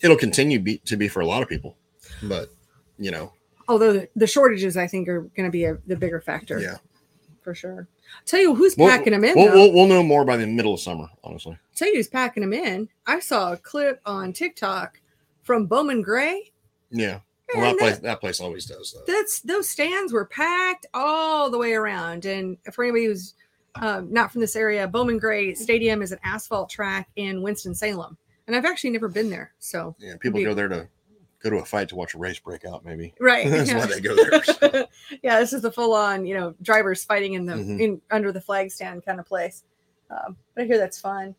[0.00, 1.76] it'll continue be, to be for a lot of people,
[2.22, 2.50] but
[2.98, 3.32] you know,
[3.68, 6.58] Although the, the shortages, I think, are going to be a, the bigger factor.
[6.58, 6.76] yeah,
[7.42, 7.88] for sure.
[8.24, 9.34] tell you who's We'll- packing them in.
[9.36, 11.56] we'll, we'll we'll know more by the middle of summer, honestly.
[11.74, 12.88] tell you who's packing them in.
[13.06, 15.00] I saw a clip on TikTok
[15.42, 16.52] from Bowman Gray.
[16.90, 17.20] Yeah,
[17.54, 19.06] well, And that place that- that place always does that.
[19.06, 22.24] that's those stands were packed all the way around.
[22.26, 23.34] And for anybody who's
[23.76, 28.18] um, not from this area, Bowman Gray Stadium is an asphalt track in Winston Salem,
[28.46, 29.54] and I've actually never been there.
[29.58, 30.88] So Yeah, people Be- go there to
[31.42, 32.84] go to a fight to watch a race break out.
[32.84, 33.78] Maybe right, that's yeah.
[33.78, 34.86] why they go there.
[35.22, 37.80] yeah, this is the full on, you know, drivers fighting in the Mhm.
[37.80, 39.64] in under the flag stand kind of place.
[40.10, 41.34] Um, but I hear that's fun.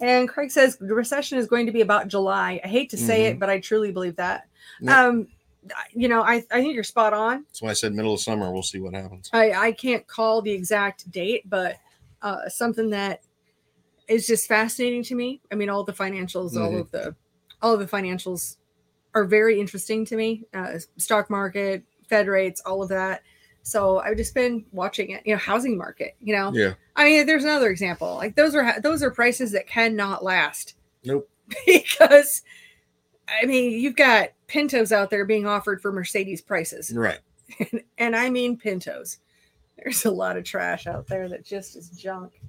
[0.00, 2.60] And Craig says the recession is going to be about July.
[2.64, 4.48] I hate to say it, but I truly believe that.
[4.80, 5.04] Yeah.
[5.06, 5.28] Um,
[5.94, 7.44] you know, I, I think you're spot on.
[7.44, 8.50] That's why I said middle of summer.
[8.52, 9.30] We'll see what happens.
[9.32, 11.76] I, I can't call the exact date, but
[12.20, 13.22] uh, something that
[14.08, 15.40] is just fascinating to me.
[15.52, 16.80] I mean, all the financials, all Mhm.
[16.80, 17.14] of the
[17.60, 18.56] all of the financials
[19.14, 20.44] are very interesting to me.
[20.54, 23.22] Uh, stock market, Fed rates, all of that.
[23.62, 25.22] So I've just been watching it.
[25.24, 26.16] You know, housing market.
[26.20, 28.16] You know, Yeah, I mean, there's another example.
[28.16, 31.28] Like those are those are prices that cannot last nope.
[31.66, 32.42] because
[33.28, 37.20] I mean, you've got Pintos out there being offered for Mercedes prices Right.
[37.98, 39.18] and I mean Pintos.
[39.76, 42.40] There's a lot of trash out there that just is junk,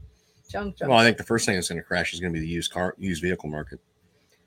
[0.50, 0.90] junk, junk.
[0.90, 2.52] Well, I think the first thing that's going to crash is going to be the
[2.52, 3.80] used car, used vehicle market.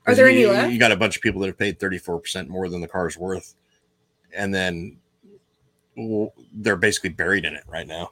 [0.07, 0.71] Are there any you, left?
[0.71, 3.55] You got a bunch of people that have paid 34% more than the car's worth.
[4.33, 4.97] And then
[5.97, 8.11] well, they're basically buried in it right now.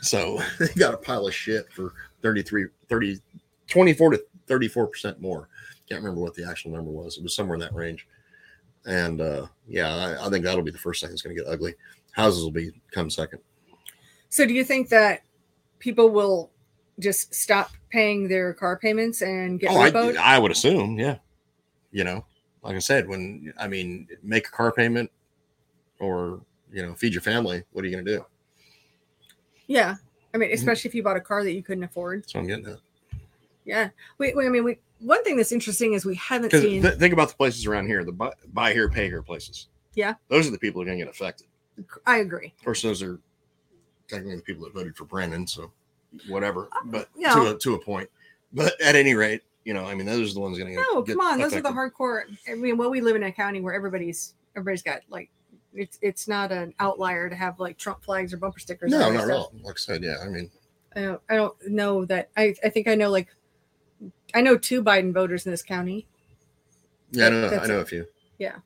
[0.00, 3.20] So they got a pile of shit for 33, 30,
[3.68, 5.48] 24 to 34% more.
[5.88, 7.16] Can't remember what the actual number was.
[7.16, 8.06] It was somewhere in that range.
[8.84, 11.50] And uh, yeah, I, I think that'll be the first thing that's going to get
[11.50, 11.74] ugly.
[12.12, 13.38] Houses will be come second.
[14.28, 15.22] so, do you think that
[15.78, 16.50] people will
[16.98, 20.16] just stop paying their car payments and get Oh, I, repoed?
[20.16, 21.18] I would assume, yeah.
[21.92, 22.24] You know,
[22.62, 25.10] like I said, when I mean, make a car payment
[26.00, 26.40] or
[26.72, 27.62] you know, feed your family.
[27.72, 28.24] What are you going to do?
[29.66, 29.96] yeah,
[30.34, 30.54] I mean, Mm-hmm.
[30.54, 32.28] especially if you bought a car that you couldn't afford.
[32.28, 32.78] So I'm getting at.
[33.64, 36.80] Yeah, we, we I mean, we one thing that's interesting is we haven't seen.
[36.82, 39.68] th- think about the places around here, the buy, buy here, pay here places.
[39.94, 40.14] Yeah.
[40.28, 41.46] those are the people who are going to get affected.
[42.06, 42.54] I agree.
[42.58, 43.20] Of course, those are
[44.08, 45.70] technically the people that voted for Brandon, so
[46.28, 46.68] whatever.
[46.72, 47.34] Uh, but yeah.
[47.34, 48.08] to a, to a point.
[48.52, 50.86] But at any rate, you know, I mean, those are the ones going to get.
[50.92, 52.22] No, come on, those are the hardcore.
[52.48, 55.30] I mean, well, we live in a county where everybody's everybody's got like.
[55.74, 58.90] It's it's not an outlier to have like Trump flags or bumper stickers.
[58.90, 59.52] No, not at all.
[59.62, 60.16] Like I said, yeah.
[60.22, 60.50] I mean,
[60.94, 62.28] I don't, I don't know that.
[62.36, 63.28] I, I think I know like
[64.34, 66.06] I know two Biden voters in this county.
[67.12, 67.46] yeah, I know.
[67.46, 67.82] I know it.
[67.82, 68.06] a few.
[68.38, 68.56] Yeah.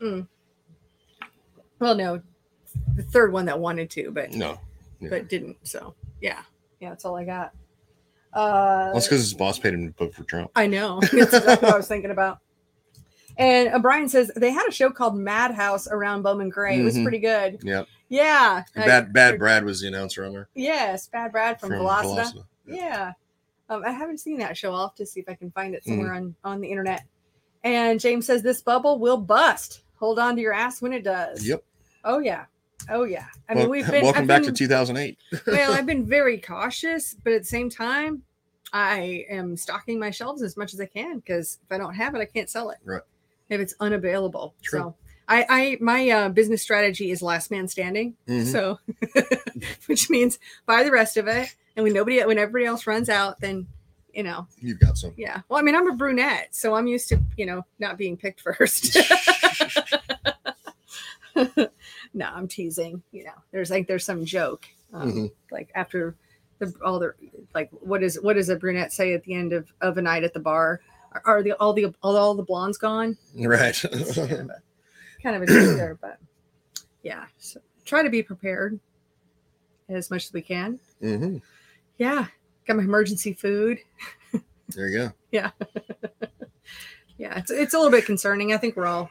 [0.00, 0.26] Mm.
[1.80, 2.22] Well, no,
[2.94, 4.58] the third one that wanted to, but No,
[5.00, 5.10] yeah.
[5.10, 5.56] but didn't.
[5.64, 6.42] So yeah,
[6.80, 7.52] yeah, that's all I got.
[8.32, 10.50] Uh, that's because his boss paid him to vote for Trump.
[10.54, 11.00] I know.
[11.00, 12.38] That's exactly what I was thinking about.
[13.36, 16.80] And uh, Brian says they had a show called Madhouse around Bowman Gray.
[16.80, 17.04] It was Mhm.
[17.04, 17.60] pretty good.
[17.62, 18.64] Yeah, Yeah.
[18.74, 22.32] Bad bad Brad was the announcer on there Yes, Bad Brad from, Velocita.
[22.32, 22.44] Velocita.
[22.66, 23.12] Yeah.
[23.70, 24.74] Um, I haven't seen that show.
[24.74, 25.90] I'll have to see if I can find it Mm-hmm.
[25.92, 27.04] somewhere on, on the internet.
[27.64, 29.82] And James says this bubble will bust.
[29.96, 31.46] Hold on to your ass when it does.
[31.46, 31.62] Yep.
[32.04, 32.44] Oh yeah.
[32.90, 33.26] Oh yeah.
[33.48, 35.18] I mean, Well, we've been welcome I've back been- to 2008.
[35.46, 38.22] well, I've been very cautious, but at the same time,
[38.72, 42.14] I am stocking my shelves as much as I can because if I don't have
[42.14, 42.78] it, I can't sell it.
[42.84, 43.02] Right.
[43.48, 44.54] If it's unavailable.
[44.62, 44.78] True.
[44.80, 44.94] So
[45.26, 48.14] I, I my uh, business strategy is last man standing.
[48.26, 48.44] Mhm.
[48.46, 48.78] So
[49.86, 51.54] which means buy the rest of it.
[51.76, 53.66] And when nobody when everybody else runs out, then
[54.14, 55.12] you know, You've got some.
[55.16, 55.42] yeah.
[55.48, 58.40] Well, I mean, I'm a brunette, so I'm used to, you know, not being picked
[58.40, 58.96] first.
[62.14, 63.02] No, I'm teasing.
[63.12, 65.32] You know, there's like there's some joke, um, Mhm.
[65.50, 66.14] like after
[66.58, 67.14] the all the
[67.54, 70.24] like what is what does a brunette say at the end of of a night
[70.24, 70.80] at the bar?
[71.12, 73.16] Are, are the all the all, all the blondes gone?
[73.36, 73.74] Right.
[73.80, 74.62] Kind of a,
[75.22, 76.18] kind of a joke there, but
[77.02, 77.26] yeah.
[77.38, 78.78] So try to be prepared
[79.88, 80.78] as much as we can.
[81.00, 81.38] hmm
[81.96, 82.26] Yeah,
[82.66, 83.78] got my emergency food.
[84.74, 85.12] There you go.
[85.30, 85.50] Yeah,
[87.18, 89.10] yeah it's, it's a little bit concerning i think we're all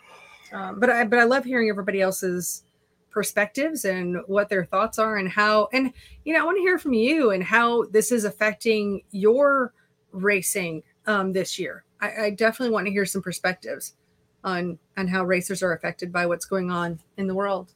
[0.51, 2.63] um, but i but i love hearing everybody else's
[3.09, 5.91] perspectives and what their thoughts are and how and
[6.25, 9.73] you know i want to hear from you and how this is affecting your
[10.11, 13.95] racing um, this year I, I definitely want to hear some perspectives
[14.43, 17.73] on on how racers are affected by what's going on in the world.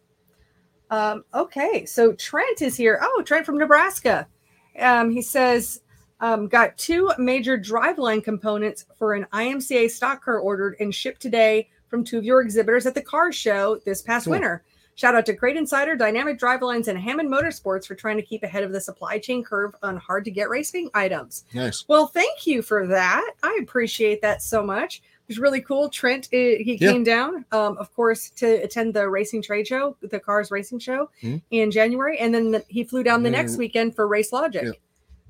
[0.89, 2.99] Um, okay, so Trent is here.
[3.01, 4.27] Oh, Trent from Nebraska.
[4.79, 5.81] Um, he says,
[6.19, 11.69] um, got two major driveline components for an IMCA stock car ordered and shipped today
[11.87, 14.31] from two of your exhibitors at the car show this past Cool.
[14.31, 14.63] winter.
[14.95, 18.63] Shout out to Crate Insider, Dynamic Drivelines, and Hammond Motorsports for trying to keep ahead
[18.63, 21.45] of the supply chain curve on hard to get racing items.
[21.53, 21.85] Nice.
[21.87, 23.31] Well, thank you for that.
[23.41, 24.97] I appreciate that so much.
[24.97, 25.89] It was really cool.
[25.89, 26.91] Trent, uh, he Yeah.
[26.91, 31.09] came down, um, of course, to attend the racing trade show, the Cars Racing Show
[31.23, 31.41] Mhm.
[31.51, 33.59] in January, and then the, he flew down the next Mm.
[33.59, 34.63] weekend for Race Logic.
[34.63, 34.71] Yeah.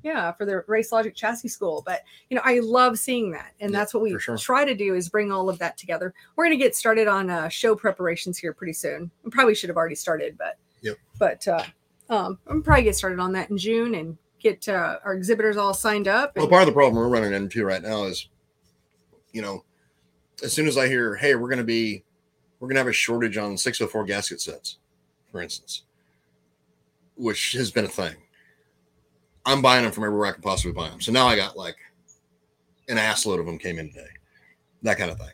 [0.02, 1.82] Yeah, for the Race Logic Chassis School.
[1.86, 4.36] But you know, I love seeing that, and Yeah, that's what we sure.
[4.36, 6.12] try to do is bring all of that together.
[6.36, 9.10] We're going to get started on uh, show preparations here pretty soon.
[9.24, 10.96] We probably should have already started, but Yep.
[11.18, 11.62] but uh,
[12.08, 15.72] um, I'm probably get started on that in June and get uh, our exhibitors all
[15.72, 16.34] signed up.
[16.36, 18.28] Well, part of the problem we're running into right now is,
[19.32, 19.64] you know,
[20.42, 22.02] as soon as I hear, hey, we're going to be,
[22.58, 24.78] we're going to have a shortage on 604 gasket sets,
[25.30, 25.84] for instance,
[27.16, 28.16] which has been a thing.
[29.44, 31.00] I'm buying them from everywhere I can possibly buy them.
[31.00, 31.76] So now I got like
[32.88, 34.08] an ass load of them came in today,
[34.82, 35.32] that kind of thing.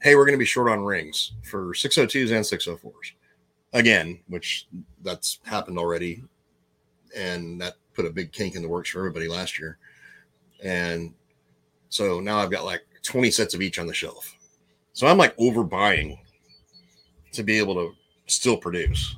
[0.00, 3.12] Hey, we're going to be short on rings for 602s and 604s
[3.72, 4.66] again, which
[5.02, 6.22] that's happened already.
[7.16, 9.78] And that put a big kink in the works for everybody last year.
[10.62, 11.12] And
[11.88, 14.36] so now I've got like 20 sets of each on the shelf.
[14.92, 16.18] So I'm like overbuying
[17.32, 17.92] to be able to
[18.26, 19.16] still produce.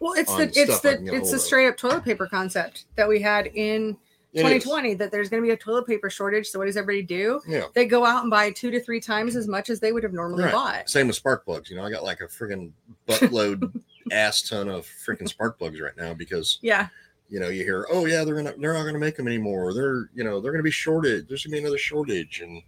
[0.00, 3.46] Well, it's the it's the it's the straight up toilet paper concept that we had
[3.54, 3.96] in
[4.32, 4.42] It is.
[4.62, 6.48] 2020 that there's going to be a toilet paper shortage.
[6.48, 7.40] So what does everybody do?
[7.48, 7.64] Yeah.
[7.74, 10.12] They go out and buy two to three times as much as they would have
[10.12, 10.52] normally Right.
[10.52, 10.90] bought.
[10.90, 11.70] Same with spark plugs.
[11.70, 12.72] You know, I got like a freaking
[13.08, 13.72] buttload
[14.12, 16.88] ass ton of freaking spark plugs right now because Yeah,
[17.28, 19.74] you know you hear, oh yeah, they're gonna they're not gonna make them anymore.
[19.74, 21.28] They're you know they're gonna be shorted.
[21.28, 22.62] There's gonna be another shortage and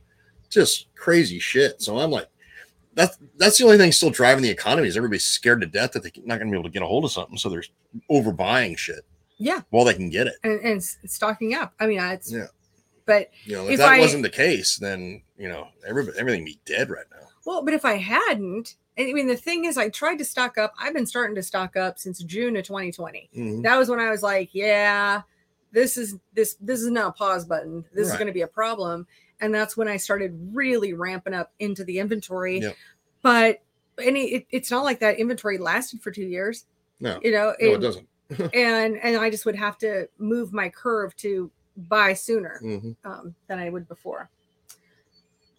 [0.51, 1.81] just crazy shit.
[1.81, 2.27] So I'm like,
[2.95, 6.03] that's that's the only thing still driving the economy is everybody's scared to death that
[6.03, 7.37] they're not gonna be able to get a hold of something.
[7.39, 7.63] So they're
[8.11, 9.05] overbuying shit
[9.39, 10.35] yeah, while they can get it.
[10.45, 11.73] and, and stocking up.
[11.81, 12.47] I mean, it's Yeah.
[13.07, 16.41] but You know, if, If that I- wasn't the case, then you know everybody everything
[16.43, 17.27] would be dead right now.
[17.47, 20.75] well, but if I hadn't, I mean, the thing is, I tried to stock up.
[20.79, 23.31] I've been starting to stock up since June of 2020.
[23.35, 23.63] Mhm.
[23.63, 25.23] That was when I was like, yeah,
[25.73, 27.85] this is this this is now a pause button.
[27.95, 29.07] This is going to be a problem,
[29.41, 32.61] and that's when I started really ramping up into the inventory.
[32.61, 32.77] Yep.
[33.23, 33.63] But
[34.01, 36.67] any, it, it's not like that inventory lasted for two years.
[37.01, 38.07] No, You know, no, it doesn't.
[38.55, 42.95] and and I just would have to move my curve to buy sooner Mhm.
[43.05, 44.31] um, than I would before.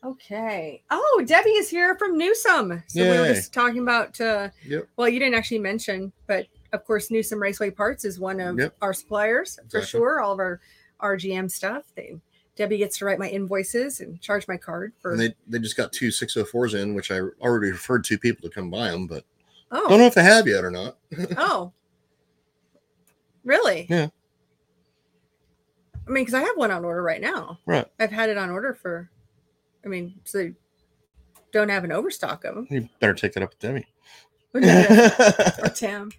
[0.04, 0.82] Okay.
[0.90, 2.82] Oh, Debbie is here from Newsom.
[2.88, 4.20] So we were just talking about.
[4.20, 4.88] Uh, Yep.
[4.96, 8.76] Well, you didn't actually mention, but of course, Newsom Raceway Parts is one of Yep.
[8.82, 10.20] our suppliers for sure.
[10.22, 10.60] All of our
[11.02, 11.84] RGM stuff.
[11.96, 12.16] They
[12.56, 15.12] Debbie gets to write my invoices and charge my card for.
[15.12, 18.54] And they they just got two 604s in, which I already referred two people to
[18.54, 19.24] come buy them, but
[19.72, 19.82] oh.
[19.84, 20.98] don't oh, know if they have yet or not.
[21.38, 21.72] oh,
[23.44, 23.88] really?
[23.90, 24.08] Yeah.
[26.08, 27.60] I mean, because I have one on order right now.
[27.66, 27.86] Right.
[28.00, 29.10] I've had it on order for,
[29.86, 30.54] I mean, so they
[31.54, 32.68] don't have an overstock of them.
[32.70, 33.86] You better take that up with Demi
[35.64, 36.12] or Tim.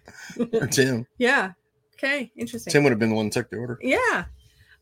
[0.52, 1.06] or Tim.
[1.18, 1.52] Yeah.
[1.94, 2.32] Okay.
[2.36, 2.72] Interesting.
[2.72, 3.78] Tim would have been the one that took the order.
[3.82, 4.24] Yeah.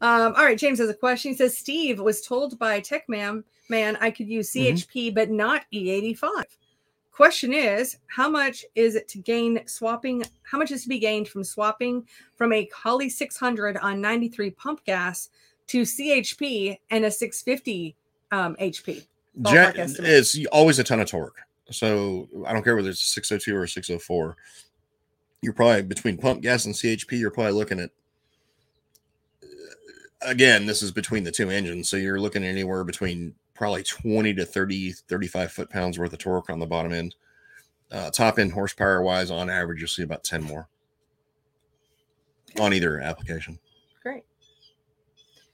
[0.01, 0.59] Um, all right.
[0.59, 1.33] James has a question.
[1.33, 4.53] He says Steve was told by Tech Man, man I could use.
[4.53, 6.45] CHP but not E85.
[7.13, 10.25] Question is, how much is it to gain swapping?
[10.43, 14.85] How much is to be gained from swapping from a Holley 600 on 93 pump
[14.87, 15.29] gas
[15.67, 17.95] to CHP and a 650
[18.33, 19.07] um, HP?
[19.99, 21.41] It's always a ton of torque.
[21.71, 24.37] So I don't care whether it's a 602 or a 604.
[25.43, 27.91] You're probably between pump gas and CHP, you're probably looking at
[30.23, 31.89] again, this is between the two engines.
[31.89, 36.51] So you're looking anywhere between probably 20 to 30, 35 foot pounds worth of torque
[36.51, 37.15] on the bottom end.
[37.91, 40.69] Uh, top end horsepower wise, on average, you'll see about 10 more
[42.61, 43.59] on either application.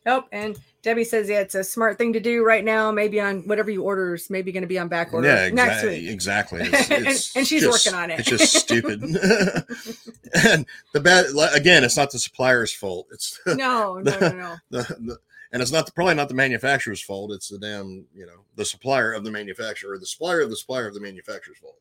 [0.07, 2.92] Oh, and Debbie says, yeah, it's a smart thing to do right now.
[2.92, 5.83] Maybe on whatever you order is maybe going to be on back order Yeah, next
[5.83, 6.01] exactly.
[6.01, 6.11] week.
[6.11, 6.61] Exactly.
[6.66, 8.21] It's- And- it's and she's just- working on it.
[8.21, 9.03] It's just stupid.
[10.45, 13.09] and the bad again, it's not the supplier's fault.
[13.11, 14.57] It's the, No, no, no, no.
[14.71, 15.19] the
[15.52, 17.33] and it's not the, probably not the manufacturer's fault.
[17.33, 20.57] It's the damn you know the supplier of the manufacturer, or the supplier of the
[20.57, 21.79] supplier of the manufacturer's fault.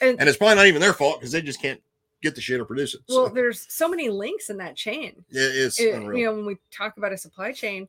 [0.00, 1.80] And, And it's probably not even their fault because they just can't
[2.22, 3.00] get the shit or produce it.
[3.08, 5.24] well, So, there's so many links in that chain.
[5.30, 6.18] yeah, it's It- unreal.
[6.18, 7.88] you know, when we talk about a supply chain,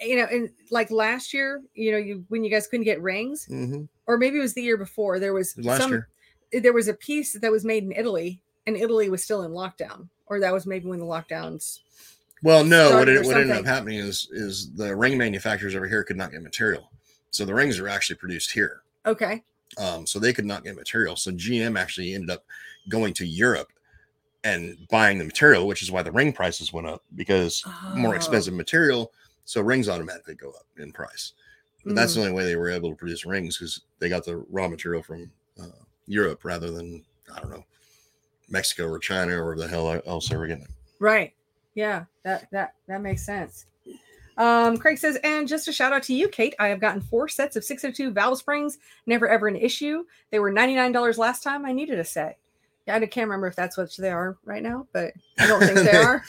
[0.00, 3.46] you know, and like last year, you know, you when you guys couldn't get rings,
[3.50, 3.88] Mhm.
[4.06, 6.08] or maybe it was the year before, there was Last some year,
[6.52, 10.08] there was a piece that was made in Italy, and Italy was still in lockdown,
[10.26, 11.80] or that was maybe when the lockdowns.
[12.42, 16.04] well, no, what, it, what ended up happening is is the ring manufacturers over here
[16.04, 16.90] could not get material,
[17.30, 18.82] so the rings are actually produced here.
[19.06, 19.42] Okay,
[19.76, 21.14] Um, so they could not get material.
[21.16, 22.44] So GM actually ended up
[22.88, 23.68] going to Europe
[24.44, 27.64] and buying the material, which is why the ring prices went up because
[27.94, 28.16] more Oh.
[28.16, 29.12] expensive material.
[29.44, 31.32] So rings automatically go up in price.
[31.84, 32.14] But that's Mm.
[32.16, 35.02] the only way they were able to produce rings because they got the raw material
[35.02, 35.66] from uh,
[36.06, 37.04] Europe rather than
[37.34, 37.64] I don't know
[38.48, 40.64] Mexico or China or wherever the hell else they were getting.
[40.64, 40.70] it.
[40.98, 41.34] Right.
[41.74, 43.66] Yeah, that that that makes sense.
[44.38, 46.54] Um, Craig says, and just a shout out to you, Kate.
[46.58, 50.04] I have gotten four sets of 602 valve springs, never ever an issue.
[50.30, 52.38] They were $99 last time I needed a set.
[52.86, 55.74] Yeah, I can't remember if that's what they are right now, but I don't think
[55.80, 56.24] they are.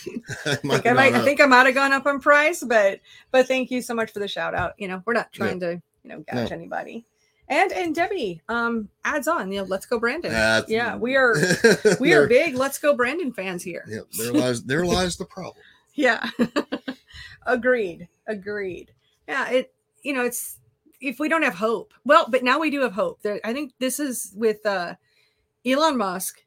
[0.45, 2.99] I think I, might, I think I might have gone up on price, but
[3.31, 4.73] but thank you so much for the shout out.
[4.77, 6.55] You know, we're not trying to you know gouge No.
[6.55, 7.05] anybody.
[7.47, 10.31] And and Debbie um adds on, you know, let's go Brandon.
[10.67, 11.35] Yeah, we are
[12.01, 13.85] we are big let's go Brandon fans here.
[13.87, 15.63] Yep, there lies there lies the problem.
[15.95, 16.29] Yeah.
[17.45, 18.07] Agreed.
[18.27, 18.93] Agreed.
[19.27, 19.73] Yeah, it
[20.03, 20.59] you know, it's
[21.01, 21.93] if we don't have hope.
[22.05, 23.21] Well, but now we do have hope.
[23.21, 24.95] There I think this is with uh
[25.65, 26.43] Elon Musk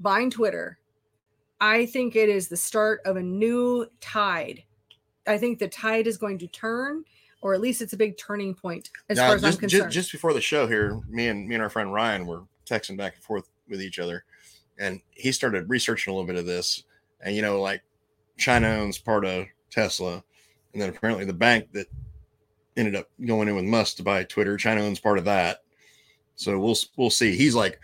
[0.00, 0.78] buying Twitter.
[1.60, 4.62] I think it is the start of a new tide.
[5.26, 7.04] I think the tide is going to turn,
[7.40, 9.92] or at least it's a big turning point as Now, far as just, I'm concerned.
[9.92, 13.14] just before the show here, me and me and our friend Ryan were texting back
[13.14, 14.24] and forth with each other,
[14.78, 16.84] and he started researching a little bit of this.
[17.20, 17.82] And you know, like
[18.36, 20.22] China owns part of Tesla,
[20.76, 21.86] and then apparently the bank that
[22.76, 25.62] ended up going in with Musk to buy Twitter, China owns part of that.
[26.34, 27.34] So we'll we'll see.
[27.34, 27.80] He's like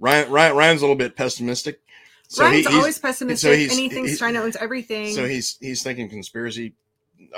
[0.00, 0.30] Ryan.
[0.30, 1.80] Ryan Ryan's a little bit pessimistic.
[2.28, 3.58] So he- Ryan's he's- always pessimistic.
[3.58, 5.14] he's- Anything he- China owns everything.
[5.14, 6.74] so he's he's thinking conspiracy,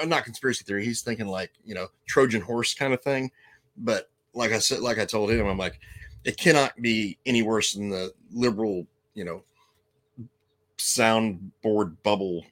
[0.01, 0.85] uh, not conspiracy theory.
[0.85, 3.31] He's thinking like you know Trojan horse kind of thing.
[3.77, 5.79] But like I said, like I told him, I'm like,
[6.25, 9.45] it cannot be any worse than the liberal, you know,
[10.79, 12.45] soundboard bubble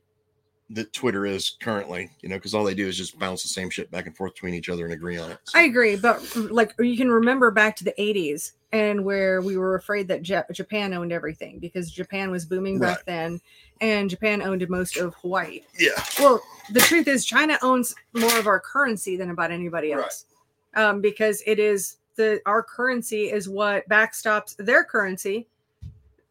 [0.70, 2.10] that Twitter is currently.
[2.22, 4.34] You know, because all they do is just bounce the same shit back and forth
[4.34, 5.38] between each other and agree on it.
[5.44, 9.56] So, I agree, but like you can remember back to the 80s and where we
[9.56, 13.40] were afraid that Ja- Japan owned everything because Japan was booming back then
[13.80, 15.62] and Japan owned most of Hawaii.
[15.78, 15.90] yeah,
[16.20, 16.40] Well,
[16.70, 20.04] the truth is China owns more of our currency than about anybody Right.
[20.04, 20.26] else.
[20.74, 25.48] Um, because it is the our currency is what backstops their currency.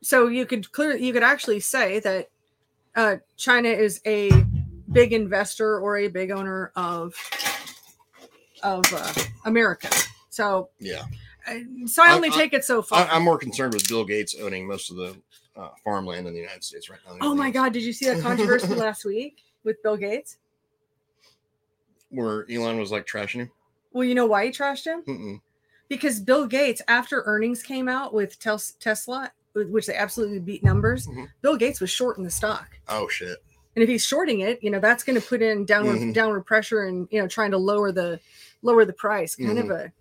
[0.02, 2.30] So you could clearly you could actually say that
[3.00, 4.30] uh, China is a
[4.92, 7.14] big investor or a big owner of
[8.62, 9.14] of uh,
[9.46, 9.90] America.
[10.30, 11.04] So yeah.
[11.48, 13.08] uh, so I I- only I- take it so far.
[13.10, 15.16] I'm more concerned with Bill Gates owning most of the
[15.56, 17.18] uh, farmland in the United States right now.
[17.22, 17.72] oh my God!
[17.74, 20.38] Did you see that controversy last week with Bill Gates?
[22.10, 23.52] Where Elon was like trashing him.
[23.94, 25.04] Well, you know why he trashed him?
[25.08, 25.42] Mm-mm.
[25.88, 28.74] because Bill Gates, after earnings came out with Tes-
[29.54, 31.28] Which they absolutely beat numbers, Mhm.
[31.42, 32.78] Bill Gates was shorting the stock.
[32.88, 33.38] Oh shit.
[33.76, 36.14] And if he's shorting it, you know that's going to put in downward Mhm.
[36.14, 38.20] downward pressure and you know trying to lower the
[38.62, 39.36] lower the price.
[39.36, 39.92] Kind of a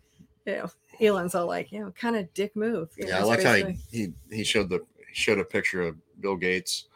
[0.46, 0.70] you know
[1.00, 2.90] Elon's all like you know kind of dick move.
[2.96, 5.80] you know, Yeah, I like how he, he he showed the he showed a picture
[5.82, 6.86] of Bill Gates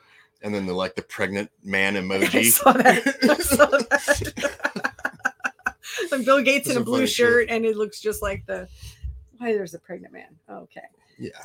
[0.42, 2.50] and then the like the pregnant man I emoji.
[2.50, 3.06] saw that.
[3.30, 4.92] I saw that.
[6.24, 7.10] Bill Gates in Some a blue shit.
[7.16, 8.68] shirt, and it looks just like the.
[9.38, 10.38] Why there's a pregnant man?
[10.48, 10.80] Okay.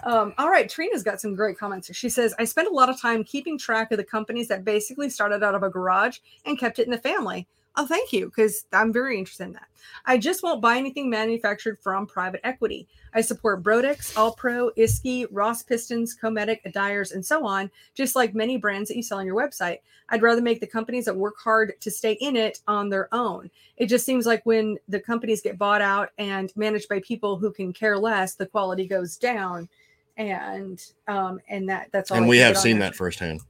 [0.03, 1.93] Um, all right, Trina's got some great comments.
[1.95, 5.09] She says, I spent a lot of time keeping track of the companies that basically
[5.09, 7.47] started out of a garage and kept it in the family.
[7.79, 9.67] Oh, thank you, because I'm very interested in that.
[10.05, 12.87] I just won't buy anything manufactured from private equity.
[13.13, 18.57] I support Brodix, Allpro, Isky, Ross Pistons, Cometic, Dyers, and so on, just like many
[18.57, 19.77] brands that you sell on your website.
[20.09, 23.51] I'd rather make the companies that work hard to stay in it on their own.
[23.77, 27.51] It just seems like when the companies get bought out and managed by people who
[27.51, 29.69] can care less, the quality goes down.
[30.17, 32.93] And um and that that's all And I we have seen that.
[32.93, 33.41] that firsthand.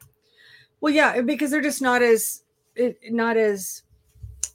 [0.81, 2.43] Well, yeah, because they're just not as
[2.75, 3.83] it, not as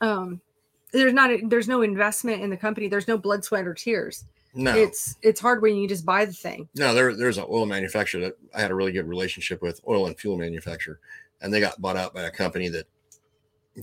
[0.03, 0.41] um
[0.93, 2.87] there's not a, there's no investment in the company.
[2.87, 4.25] There's no blood, sweat, or tears.
[4.55, 6.69] No, It's it's hard when you just buy the thing.
[6.75, 10.07] no, there there's an oil manufacturer that I had a really good relationship with, oil
[10.09, 10.99] and fuel manufacturer,
[11.41, 12.87] and they got bought out by a company that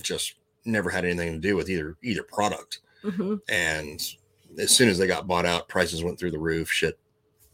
[0.00, 2.78] just never had anything to do with either either product.
[3.02, 3.40] Mhm.
[3.48, 4.00] And
[4.60, 6.70] as soon as they got bought out, prices went through the roof.
[6.70, 6.96] Shit.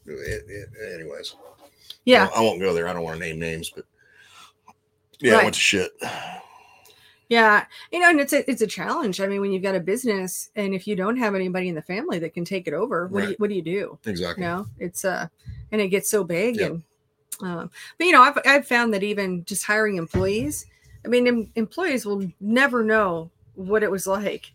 [0.05, 1.35] It, it, anyways,
[2.05, 2.87] Yeah, I won't go there.
[2.89, 3.87] I don't want to name names, but
[5.21, 5.41] yeah, Right.
[5.41, 5.93] it went to shit.
[7.29, 9.21] Yeah, you know, and it's a it's a challenge.
[9.21, 11.83] I mean, when you've got a business and if you don't have anybody in the
[11.83, 13.99] family that can take it over, what do you what do you do?
[14.07, 14.45] Exactly.
[14.45, 15.27] you know it's uh
[15.73, 16.71] and it gets so big Yep.
[16.71, 16.83] and
[17.43, 20.67] um but you know I've, I've found that even just hiring employees
[21.05, 24.53] i mean em- employees will never know what it was like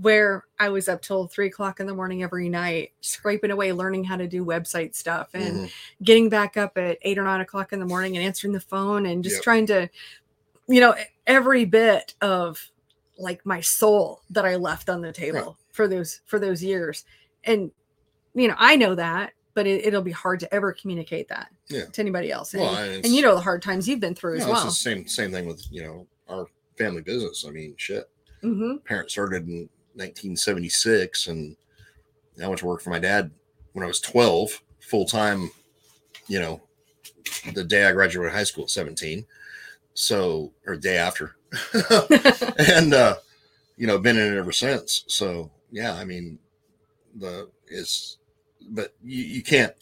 [0.00, 4.04] where i was up till three o'clock in the morning every night scraping away learning
[4.04, 5.70] how to do website stuff and Mhm.
[6.02, 9.06] getting back up at eight or nine o'clock in the morning and answering the phone
[9.06, 9.42] and just Yep.
[9.44, 9.88] trying to
[10.68, 10.94] you know
[11.26, 12.70] every bit of
[13.18, 17.04] like my soul that i left on the table for those for those years
[17.44, 17.70] and
[18.34, 21.84] you know, I know that, but it, it'll be hard to ever communicate that Yeah.
[21.92, 22.54] to anybody else.
[22.54, 24.60] And, Well, and and you know the hard times you've been through as No, it's
[24.60, 24.64] well.
[24.64, 26.46] the same same thing with you know our
[26.78, 27.44] family business.
[27.46, 28.08] I mean, shit.
[28.40, 31.56] hmm Parents started in 1976, and
[32.42, 33.30] I went to work for my dad
[33.74, 35.50] when I was 12, full time.
[36.28, 36.62] You know,
[37.52, 39.26] the day I graduated high school at 17,
[39.94, 41.36] so or day after,
[42.58, 43.16] and uh,
[43.76, 45.04] you know, been in it ever since.
[45.08, 46.38] So yeah, I mean,
[47.16, 48.18] the is,
[48.70, 49.74] but you, you can't,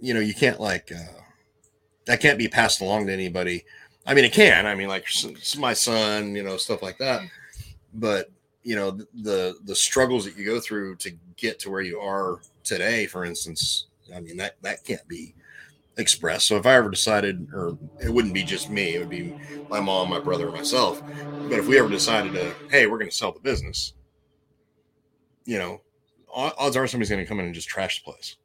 [0.00, 1.20] you know, you can't like uh,
[2.06, 3.64] that can't be passed along to anybody.
[4.06, 4.66] I mean, it can.
[4.66, 5.06] I mean, like
[5.58, 7.22] my son, you know, stuff like that.
[7.92, 8.30] But
[8.62, 12.40] you know, the the struggles that you go through to get to where you are
[12.64, 15.34] today, for instance, I mean that that can't be
[15.96, 16.46] expressed.
[16.48, 19.34] So if I ever decided, or it wouldn't be just me, it would be
[19.70, 21.02] my mom, my brother, myself.
[21.46, 23.94] But if we ever decided to, hey, we're going to sell the business,
[25.44, 25.80] you know,
[26.32, 28.36] odds are somebody's going to come in and just trash the place,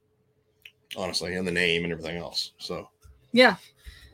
[0.98, 2.52] honestly, and the name and everything else.
[2.58, 2.90] So
[3.32, 3.56] yeah.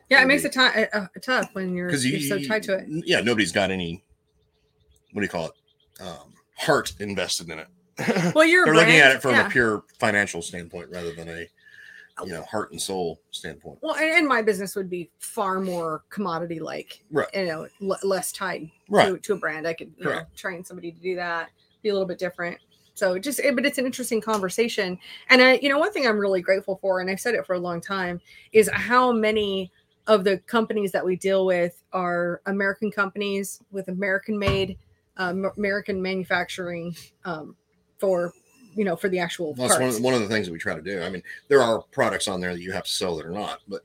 [0.09, 2.75] Yeah, it makes it ti- uh, uh, tough when you're, because you're so tied to
[2.79, 2.85] it.
[2.87, 4.03] Yeah, nobody's got any.
[5.11, 6.01] What do you call it?
[6.01, 7.67] Um, heart invested in it.
[8.35, 9.47] Well, you're They're looking at it from yeah.
[9.47, 11.47] a pure financial standpoint rather than a,
[12.25, 13.79] you know, heart and soul standpoint.
[13.81, 17.27] Well, and, and my business would be far more commodity like, Right.
[17.33, 19.07] you know, l- less tied Right.
[19.09, 19.67] to, to a brand.
[19.67, 21.49] I could you know, train somebody to do that,
[21.83, 22.57] be a little bit different.
[22.95, 24.97] So just, it, but it's an interesting conversation.
[25.29, 27.53] And I, you know, one thing I'm really grateful for, and I've said it for
[27.53, 28.19] a long time,
[28.53, 29.71] is how many
[30.07, 34.77] of the companies that we deal with are American companies with American made,
[35.17, 36.95] um, American manufacturing
[37.25, 37.55] um,
[37.99, 38.33] for,
[38.77, 40.59] you know, for the actual Well, that's one of, one of the things that we
[40.59, 41.01] try to do.
[41.01, 43.59] I mean, there are products on there that you have to sell that are not,
[43.67, 43.81] but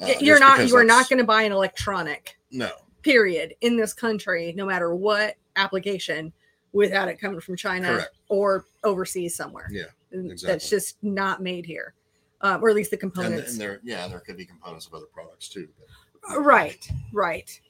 [0.00, 2.70] uh, you're not, you are not going to buy an electronic No,
[3.02, 6.32] period in this country, no matter what application,
[6.72, 8.16] without it coming from China Correct.
[8.30, 9.68] or overseas somewhere.
[9.70, 10.46] Yeah, exactly.
[10.46, 11.92] That's just not made here,
[12.40, 13.52] um, or at least the and, components.
[13.52, 15.68] and there, yeah, there could be components of other products too.
[15.78, 17.60] But Uh, right, right.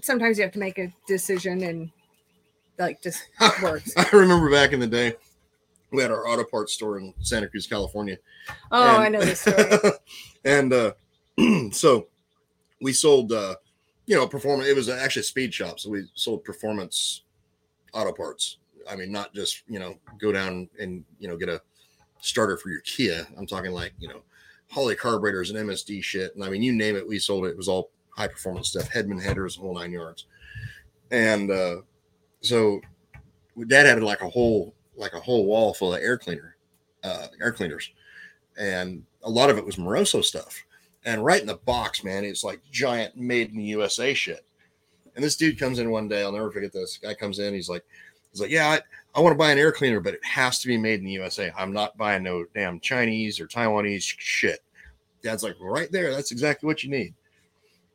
[0.00, 1.90] Sometimes you have to make a decision and
[2.78, 3.28] like just
[3.62, 3.92] works.
[3.98, 5.14] I remember back in the day,
[5.94, 8.18] we had our auto parts store in Santa Cruz, California.
[8.70, 9.92] Oh, I know this story.
[10.44, 10.92] and uh,
[11.72, 12.08] so
[12.80, 13.56] we sold, uh,
[14.06, 14.68] you know, performance.
[14.68, 17.22] It was actually a speed shop, so we sold performance
[17.92, 18.58] auto parts.
[18.88, 21.62] I mean, not just you know go down and you know get a
[22.20, 23.26] starter for your Kia.
[23.38, 24.22] I'm talking like you know
[24.70, 27.50] Holley carburetors and MSD shit, and I mean you name it, we sold it.
[27.50, 30.26] It was all high performance stuff, Hedman headers, whole nine yards.
[31.10, 31.76] And uh,
[32.40, 32.80] so
[33.66, 36.56] Dad had like a whole like a whole wall full of air cleaner,
[37.02, 37.90] uh, air cleaners,
[38.58, 40.62] and a lot of it was Moroso stuff.
[41.04, 44.44] And right in the box, man, it's like giant made in the USA shit.
[45.14, 46.98] And this dude comes in one day, I'll never forget this.
[46.98, 47.84] Guy comes in, he's like,
[48.32, 48.80] he's like, Yeah, I,
[49.14, 51.12] I want to buy an air cleaner, but it has to be made in the
[51.12, 51.52] USA.
[51.56, 54.60] I'm not buying no damn Chinese or Taiwanese shit.
[55.22, 57.14] Dad's like, well, right there, that's exactly what you need.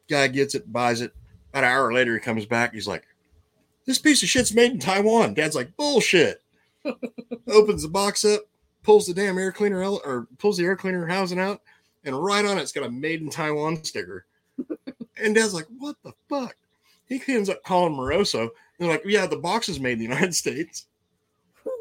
[0.10, 1.14] Guy gets it, buys it.
[1.52, 3.06] About an hour later, he comes back, he's like,
[3.86, 5.34] This piece of shit's made in Taiwan.
[5.34, 6.42] Dad's like, bullshit.
[7.48, 8.42] Opens the box up,
[8.84, 11.62] pulls the damn air cleaner out or pulls the air cleaner housing out,
[12.04, 14.26] and right on it, it's got a made in Taiwan sticker.
[15.18, 16.56] and Dad's like, what the fuck?
[17.08, 18.42] He ends up calling Moroso.
[18.42, 20.86] And they're like, yeah, the box is made in the United States.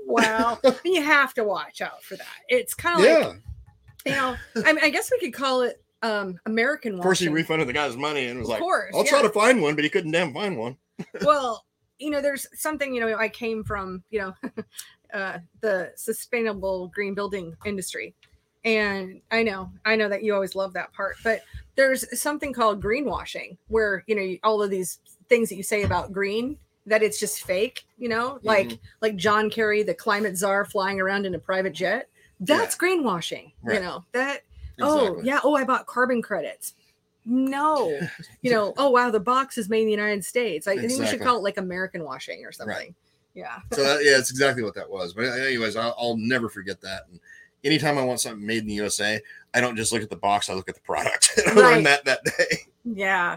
[0.07, 2.27] wow, you have to watch out for that.
[2.49, 3.27] It's kind of yeah.
[3.29, 3.37] like
[4.07, 4.37] you know.
[4.65, 7.73] I, mean, I guess we could call it um American of course, he refunded the
[7.73, 10.13] guy's money and was Of like, course, I'll try to find one, but he couldn't
[10.13, 10.77] damn find one.
[11.23, 11.65] well,
[11.99, 14.35] you know, there's something, you know, I came from, you know,
[15.15, 18.15] uh, the sustainable green building industry.
[18.65, 21.43] And I know, I know that you always love that part, but
[21.77, 24.99] there's something called greenwashing where, you know, all of these
[25.29, 28.79] things that you say about green, that it's just fake, you know, like, Mhm.
[29.01, 32.09] like John Kerry, the climate czar flying around in a private jet.
[32.41, 34.43] That's greenwashing, you know, that,
[34.81, 36.75] oh yeah, oh, I bought carbon credits.
[37.25, 37.99] No,
[38.43, 40.67] you know, oh wow, the box is made in the United States.
[40.67, 42.75] I think we should call it like American washing or something.
[43.39, 43.61] Yeah.
[43.73, 45.13] So that, yeah, it's exactly what that was.
[45.15, 47.03] But anyways, I'll, I'll never forget that.
[47.11, 47.21] And
[47.63, 49.21] anytime I want something made in the USA,
[49.55, 51.31] I don't just look at the box; I look at the product.
[51.47, 51.57] I Right.
[51.57, 52.59] learned that that day.
[52.85, 53.37] Yeah.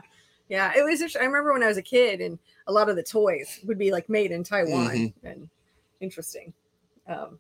[0.50, 0.74] Yeah.
[0.76, 3.60] It was, I remember when I was a kid and a lot of the toys
[3.66, 5.14] would be like made in Taiwan Mhm.
[5.24, 5.50] and
[6.00, 6.52] interesting.
[7.08, 7.38] Um,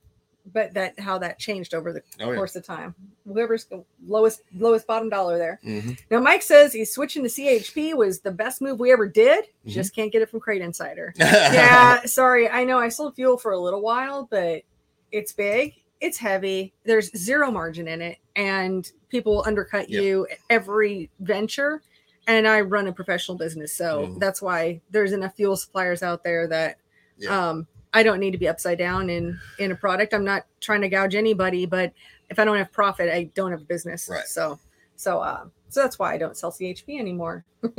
[0.53, 2.35] but that, how that changed over the Oh yeah.
[2.35, 2.95] course of time.
[3.27, 3.67] Whoever's
[4.05, 5.59] lowest, lowest bottom dollar there.
[5.63, 5.97] Mhm.
[6.09, 9.45] Now, Mike says he's switching to CHP was the best move we ever did.
[9.45, 9.69] Mm-hmm.
[9.69, 11.13] Just can't get it from Crate Insider.
[11.19, 12.49] yeah, sorry.
[12.49, 14.63] I know I sold fuel for a little while, but
[15.11, 20.03] it's big, it's heavy, there's zero margin in it, and people will undercut Yep.
[20.03, 21.81] you every venture.
[22.27, 24.19] And I run a professional business, so Mhm.
[24.19, 26.77] that's why there's enough fuel suppliers out there that
[27.17, 27.49] Yeah.
[27.49, 30.13] um I don't need to be upside down in in a product.
[30.13, 31.93] I'm not trying to gouge anybody, but
[32.29, 34.07] if I don't have profit, I don't have a business.
[34.09, 34.25] Right.
[34.25, 34.59] So
[34.95, 37.45] so uh so that's why I don't sell CHP anymore.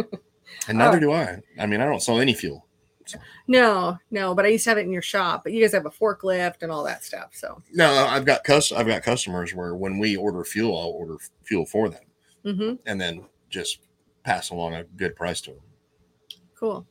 [0.69, 1.01] And neither Oh.
[1.01, 1.41] do I.
[1.59, 2.67] I mean, I don't sell any fuel.
[3.47, 5.45] No, no, but I used to have it in your shop.
[5.45, 7.31] But you guys have a forklift and all that stuff.
[7.33, 11.17] So No, I've got cus- I've got customers where when we order fuel, I'll order
[11.43, 12.03] fuel for them
[12.45, 12.75] mm-hmm.
[12.87, 13.79] and then just
[14.25, 15.61] pass along a good price to them.
[16.59, 16.87] cool.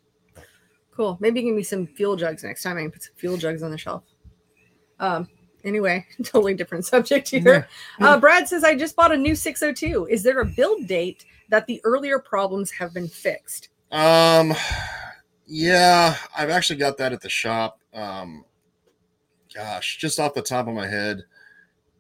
[0.92, 1.18] Cool.
[1.20, 2.78] Maybe give me some fuel jugs next time.
[2.78, 4.04] I can put some fuel jugs on the shelf.
[5.00, 5.28] Um
[5.64, 7.68] anyway, totally different subject here.
[8.00, 10.08] Uh, Brad says, I just bought a new 602.
[10.10, 13.70] Is there a build date that the earlier problems have been fixed?
[13.92, 14.54] Um,
[15.46, 17.80] yeah, I've actually got that at the shop.
[17.94, 18.46] Um,
[19.54, 21.24] gosh, just off the top of my head,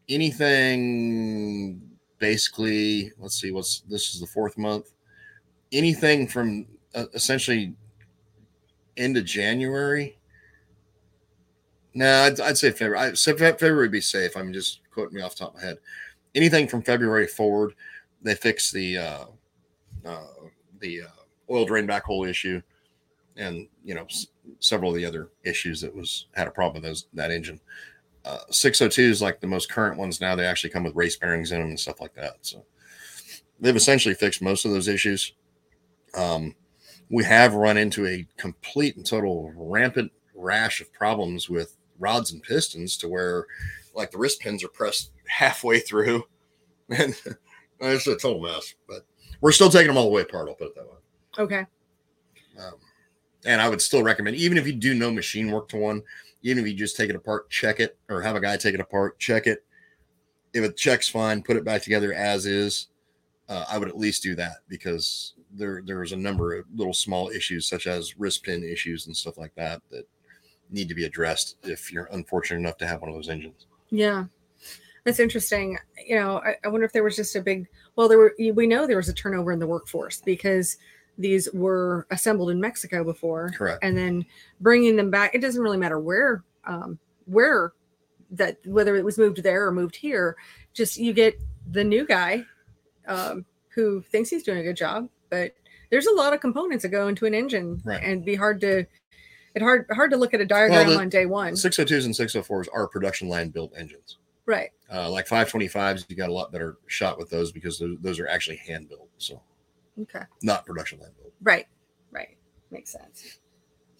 [0.07, 1.81] anything
[2.17, 4.91] basically, let's see, what's this is the fourth month.
[5.71, 7.73] Anything from uh, essentially
[9.17, 10.17] of January.
[11.93, 13.09] No, I'd, I'd say February.
[13.09, 14.37] I, February would be safe.
[14.37, 15.77] I'm just quoting me off top of my head.
[16.35, 17.73] Anything from February forward,
[18.21, 19.25] they fix the uh,
[20.05, 20.27] uh,
[20.79, 21.07] the uh,
[21.49, 22.61] oil drain back hole issue,
[23.35, 24.27] and you know s-
[24.59, 27.59] several of the other issues that was had a problem with those that engine.
[28.23, 30.35] Uh, 602 is like the most current ones now.
[30.35, 32.35] They actually come with race bearings in them and stuff like that.
[32.41, 32.63] So
[33.59, 35.33] they've essentially fixed most of those issues.
[36.15, 36.55] Um,
[37.11, 42.41] we have run into a complete and total rampant rash of problems with rods and
[42.41, 43.45] pistons to where
[43.93, 46.23] like the wrist pins are pressed halfway through.
[46.93, 47.15] And
[47.79, 49.05] it's a total mess but
[49.39, 50.97] we're still taking them all the way apart i'll put it that way.
[51.39, 51.65] Okay.
[52.59, 52.73] um,
[53.45, 56.03] and i would still recommend even if you do no machine work to one
[56.43, 58.81] even if you just take it apart check it or have a guy take it
[58.81, 59.63] apart check it.
[60.53, 62.89] If it checks fine put it back together as is.
[63.47, 67.29] Uh, i would at least do that because there there's a number of little small
[67.29, 70.07] issues such as wrist pin issues and stuff like that that
[70.69, 74.25] need to be addressed if you're unfortunate enough to have one of those engines Yeah.
[75.03, 75.77] That's interesting.
[76.05, 78.67] You know, I, I wonder if there was just a big, well, there were, we
[78.67, 80.77] know there was a turnover in the workforce because
[81.17, 83.49] these were assembled in Mexico before.
[83.49, 84.25] correct And then
[84.59, 87.73] bringing them back, it doesn't really matter where, um, where
[88.31, 90.35] that, whether it was moved there or moved here,
[90.73, 91.35] just you get
[91.71, 92.45] the new guy
[93.07, 95.55] um, who thinks he's doing a good job, but
[95.89, 98.03] there's a lot of components that go into an engine Right.
[98.03, 98.85] and be hard to,
[99.55, 101.53] it hard, hard to look at a diagram the- on day one.
[101.55, 104.69] 602s and 604s are production line built engines Right.
[104.93, 108.27] uh, like 525s you got a lot better shot with those because those, those are
[108.27, 109.41] actually hand built so
[109.99, 110.21] Okay.
[110.43, 111.65] not production line built Right,
[112.11, 112.37] right,
[112.69, 113.39] makes sense.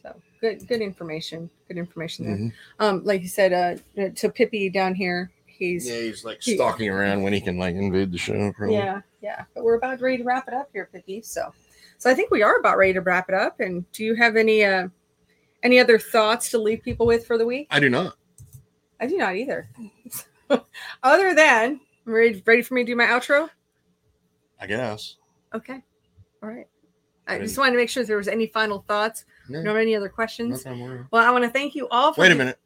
[0.02, 1.50] So good, good information.
[1.68, 2.36] Good information there.
[2.38, 2.54] Mhm.
[2.80, 3.54] Um, like you said,
[3.98, 7.58] uh, to Pippi down here, he's yeah he's like he- stalking around when he can
[7.58, 8.76] like invade the show probably.
[8.76, 9.44] yeah, yeah.
[9.54, 11.22] But we're about ready to wrap it up here, Pippi.
[11.22, 11.54] So,
[11.98, 13.60] so I think we are about ready to wrap it up.
[13.60, 14.88] And do you have any uh,
[15.64, 17.68] any other thoughts to leave people with for the week?
[17.70, 18.16] i do not
[19.00, 19.70] I do not either.
[21.04, 23.50] Other than ready, ready for me to do my outro.
[24.60, 25.16] i guess
[25.54, 25.82] Okay,
[26.42, 26.68] all right.
[27.28, 29.26] I just wanted to make sure if there was any final thoughts.
[29.48, 30.66] no, You any other questions?
[30.66, 32.60] Well, I want to thank you all for wait a minute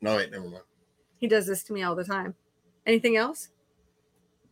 [0.00, 0.62] no wait never mind
[1.22, 2.34] He does this to me all the time.
[2.84, 3.48] Anything else?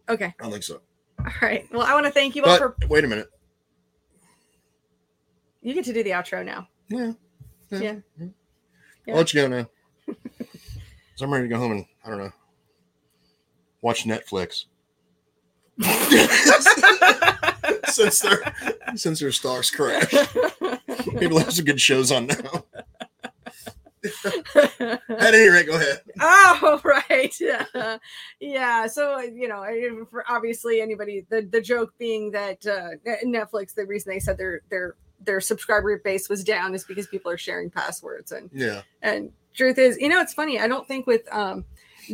[0.08, 0.32] Okay.
[0.38, 0.80] i don't think so
[1.18, 1.66] All right.
[1.72, 2.86] Well, I want to thank you all but for.
[2.88, 3.28] wait a minute
[5.62, 6.68] You get to do the outro now.
[6.88, 7.12] yeah
[7.70, 7.96] Yeah.
[9.08, 9.66] I'll let you go now
[11.16, 12.30] so i'm ready to go home and i don't know
[13.82, 14.66] watch netflix
[17.88, 18.54] since their
[18.94, 20.10] since their stocks crash
[21.18, 22.64] people have some good shows on now
[24.04, 27.34] at any rate go ahead oh, right.
[27.40, 27.64] Yeah.
[28.40, 28.86] yeah.
[28.86, 29.64] So, you know,
[30.10, 32.90] for obviously anybody, the, the joke being that uh,
[33.24, 37.30] Netflix, the reason they said their their their subscriber base was down is because people
[37.30, 40.58] are sharing passwords and yeah And truth is, you know, it's funny.
[40.58, 41.64] I don't think with um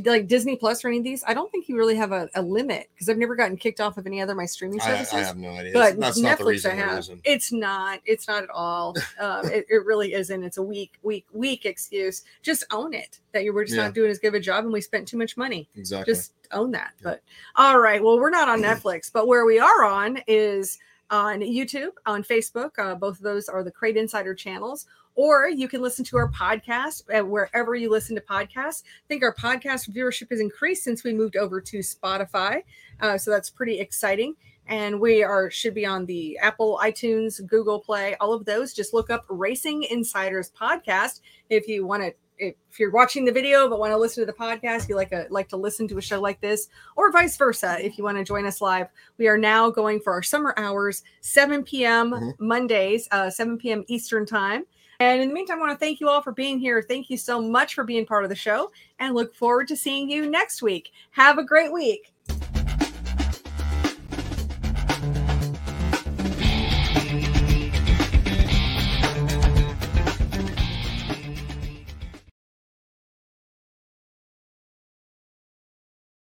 [0.04, 2.42] like Disney Plus or any of these, I don't think you really have a, a
[2.42, 5.12] limit because I've never gotten kicked off of any other of my streaming services.
[5.14, 7.08] I have no idea but that's Netflix, not the reason I have.
[7.24, 8.00] It's not.
[8.04, 8.94] It's not at all.
[9.18, 10.42] Um, it, it really isn't.
[10.42, 12.22] It's a weak, weak, weak excuse.
[12.42, 13.84] Just own it that you were just Yeah.
[13.84, 15.68] not doing as good of a job and we spent too much money.
[15.74, 16.92] exactly Just own that.
[17.02, 17.22] But
[17.54, 18.02] all right.
[18.02, 20.78] Well, we're not on Netflix, but where we are on is
[21.10, 22.72] on YouTube, on Facebook.
[22.78, 24.86] Uh, both of those are the Crate Insider channels.
[25.16, 28.82] Or you can listen to our podcast wherever you listen to podcasts.
[28.84, 32.62] I think our podcast viewership has increased since we moved over to Spotify.
[33.00, 34.34] Uh, so that's pretty exciting.
[34.68, 38.74] And we are should be on the Apple, iTunes, Google Play, all of those.
[38.74, 43.68] Just look up Racing Insiders Podcast if you want to if you're watching the video
[43.68, 46.02] but want to listen to the podcast, you like a like to listen to a
[46.02, 47.78] show like this, or vice versa.
[47.80, 48.88] If you want to join us live,
[49.18, 52.10] we are now going for our summer hours, 7 p.m.
[52.10, 52.32] Mhm.
[52.38, 53.84] Mondays, uh, 7 p.m.
[53.88, 54.66] Eastern time.
[55.00, 56.82] And in the meantime, I want to thank you all for being here.
[56.82, 60.08] Thank you so much for being part of the show and look forward to seeing
[60.08, 60.92] you next week.
[61.10, 62.12] Have a great week.